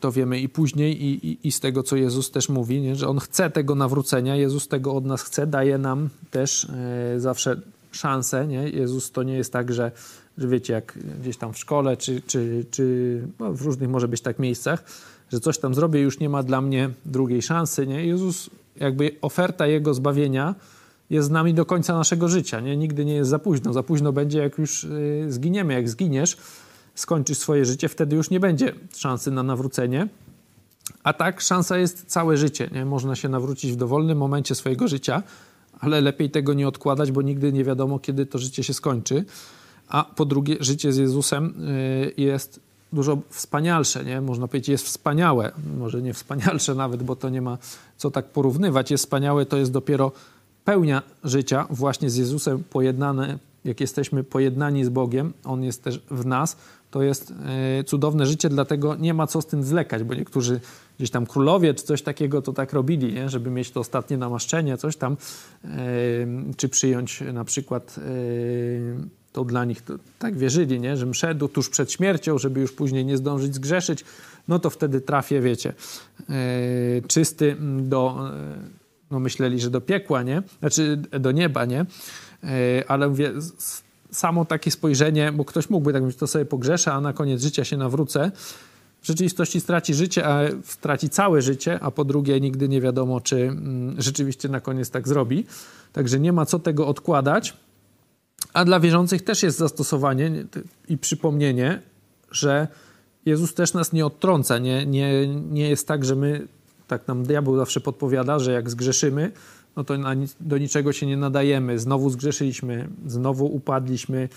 [0.00, 2.96] to wiemy i później, i, i, i z tego, co Jezus też mówi, nie?
[2.96, 6.64] że On chce tego nawrócenia, Jezus tego od nas chce, daje nam też
[7.16, 7.60] y, zawsze
[7.92, 8.46] szansę.
[8.46, 8.68] Nie?
[8.68, 9.92] Jezus to nie jest tak, że,
[10.38, 14.20] że wiecie, jak gdzieś tam w szkole, czy, czy, czy no w różnych może być
[14.20, 14.84] tak miejscach,
[15.32, 17.86] że coś tam zrobię, już nie ma dla mnie drugiej szansy.
[17.86, 18.06] Nie?
[18.06, 20.54] Jezus, jakby oferta Jego zbawienia
[21.10, 22.60] jest z nami do końca naszego życia.
[22.60, 22.76] Nie?
[22.76, 23.72] Nigdy nie jest za późno.
[23.72, 25.74] Za późno będzie, jak już y, zginiemy.
[25.74, 26.36] Jak zginiesz,
[26.94, 30.08] skończysz swoje życie, wtedy już nie będzie szansy na nawrócenie.
[31.02, 32.70] A tak szansa jest całe życie.
[32.72, 32.84] Nie?
[32.84, 35.22] Można się nawrócić w dowolnym momencie swojego życia,
[35.80, 39.24] ale lepiej tego nie odkładać, bo nigdy nie wiadomo, kiedy to życie się skończy.
[39.88, 42.60] A po drugie, życie z Jezusem y, jest
[42.92, 44.20] dużo wspanialsze, nie?
[44.20, 45.52] Można powiedzieć, jest wspaniałe.
[45.78, 47.58] Może nie wspanialsze nawet, bo to nie ma
[47.96, 48.90] co tak porównywać.
[48.90, 50.12] Jest wspaniałe, to jest dopiero
[50.68, 56.26] pełnia życia właśnie z Jezusem pojednane, jak jesteśmy pojednani z Bogiem, On jest też w
[56.26, 56.56] nas,
[56.90, 57.32] to jest
[57.78, 60.60] e, cudowne życie, dlatego nie ma co z tym zwlekać, bo niektórzy
[60.98, 63.28] gdzieś tam królowie czy coś takiego to tak robili, nie?
[63.28, 65.16] żeby mieć to ostatnie namaszczenie, coś tam,
[65.64, 65.68] e,
[66.56, 68.02] czy przyjąć na przykład e,
[69.32, 70.96] to dla nich to, tak wierzyli, nie?
[70.96, 74.04] że mszedł tuż przed śmiercią, żeby już później nie zdążyć zgrzeszyć,
[74.48, 75.72] no to wtedy trafię, wiecie,
[77.08, 78.30] czysty do,
[79.10, 80.42] no myśleli, że do piekła, nie?
[80.60, 81.86] Znaczy do nieba, nie?
[82.42, 82.48] Yy,
[82.88, 83.32] ale mówię,
[84.10, 87.64] samo takie spojrzenie, bo ktoś mógłby tak mówić, to sobie pogrzeszę, a na koniec życia
[87.64, 88.30] się nawrócę.
[89.02, 93.36] W rzeczywistości straci życie, a straci całe życie, a po drugie nigdy nie wiadomo, czy
[93.36, 95.46] mm, rzeczywiście na koniec tak zrobi.
[95.92, 97.56] Także nie ma co tego odkładać.
[98.52, 100.44] A dla wierzących też jest zastosowanie
[100.88, 101.82] i przypomnienie,
[102.30, 102.68] że
[103.26, 104.58] Jezus też nas nie odtrąca.
[104.58, 106.48] Nie, nie, nie jest tak, że my,
[106.88, 109.32] tak nam diabeł zawsze podpowiada, że jak zgrzeszymy,
[109.76, 109.94] no to
[110.40, 111.78] do niczego się nie nadajemy.
[111.78, 114.28] Znowu zgrzeszyliśmy, znowu upadliśmy.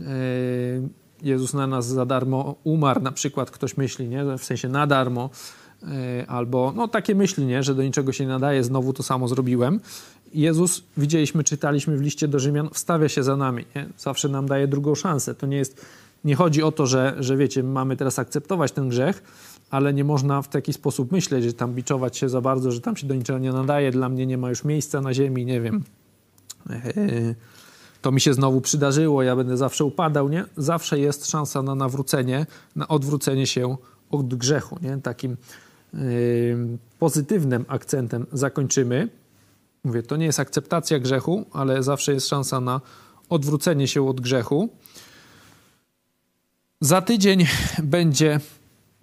[0.00, 0.06] E,
[1.22, 4.24] Jezus na nas za darmo umarł, na przykład ktoś myśli, nie?
[4.38, 5.30] w sensie na darmo,
[5.82, 7.62] e, albo no takie myśli, nie?
[7.62, 9.80] że do niczego się nie nadaje, znowu to samo zrobiłem.
[10.34, 13.64] Jezus, widzieliśmy, czytaliśmy w liście do Rzymian, wstawia się za nami.
[13.76, 13.86] Nie?
[13.98, 15.34] Zawsze nam daje drugą szansę.
[15.34, 15.86] To nie jest,
[16.24, 19.22] nie chodzi o to, że, że wiecie, mamy teraz akceptować ten grzech,
[19.74, 22.96] ale nie można w taki sposób myśleć, że tam biczować się za bardzo, że tam
[22.96, 25.84] się do niczego nie nadaje, dla mnie nie ma już miejsca na ziemi, nie wiem.
[28.02, 30.44] To mi się znowu przydarzyło, ja będę zawsze upadał, nie?
[30.56, 32.46] Zawsze jest szansa na nawrócenie,
[32.76, 33.76] na odwrócenie się
[34.10, 34.98] od grzechu, nie?
[35.02, 35.36] Takim
[36.98, 39.08] pozytywnym akcentem zakończymy.
[39.84, 42.80] Mówię, to nie jest akceptacja grzechu, ale zawsze jest szansa na
[43.28, 44.68] odwrócenie się od grzechu.
[46.80, 47.46] Za tydzień
[47.82, 48.40] będzie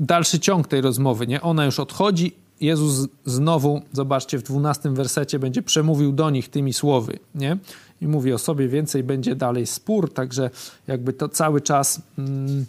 [0.02, 1.42] dalszy ciąg tej rozmowy, nie?
[1.42, 2.36] Ona już odchodzi.
[2.62, 7.58] Jezus znowu, zobaczcie, w dwunastym wersecie będzie przemówił do nich tymi słowy, nie?
[8.02, 10.50] I mówi o sobie więcej, będzie dalej spór, także
[10.88, 12.66] jakby to cały czas, mm,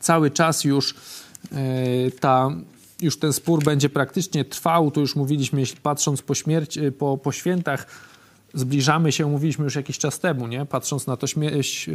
[0.00, 0.94] cały czas już
[1.52, 2.50] yy, ta
[3.00, 7.32] już ten spór będzie praktycznie trwał, tu już mówiliśmy, patrząc po śmierci, y, po, po
[7.32, 7.86] świętach,
[8.54, 10.66] zbliżamy się, mówiliśmy już jakiś czas temu, nie?
[10.66, 11.26] Patrząc na to,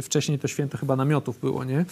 [0.02, 1.84] wcześniej to święto chyba namiotów było, nie?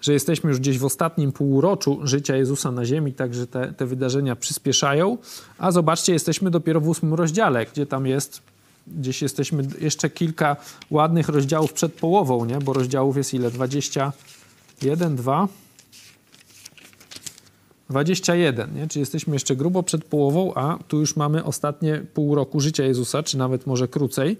[0.00, 4.36] Że jesteśmy już gdzieś w ostatnim półroczu życia Jezusa na ziemi, także te, te wydarzenia
[4.36, 5.18] przyspieszają,
[5.58, 8.42] a zobaczcie, jesteśmy dopiero w ósmym rozdziale, gdzie tam jest
[8.86, 10.56] gdzieś jesteśmy jeszcze kilka
[10.90, 12.58] ładnych rozdziałów przed połową, nie?
[12.58, 13.50] Bo rozdziałów jest ile?
[13.50, 15.48] 21, 2,
[17.90, 18.88] 21, nie?
[18.88, 23.22] Czy jesteśmy jeszcze grubo przed połową, a tu już mamy ostatnie pół roku życia Jezusa,
[23.22, 24.36] czy nawet może krócej.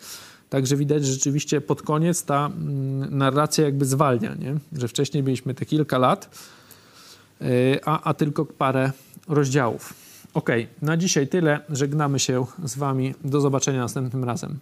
[0.50, 4.54] Także widać, że rzeczywiście pod koniec ta mm, narracja jakby zwalnia, nie?
[4.72, 6.30] że wcześniej mieliśmy te kilka lat,
[7.40, 7.48] yy,
[7.84, 8.92] a, a tylko parę
[9.28, 9.94] rozdziałów.
[10.34, 10.50] Ok,
[10.82, 11.60] na dzisiaj tyle.
[11.68, 13.14] Żegnamy się z Wami.
[13.24, 14.58] Do zobaczenia następnym razem.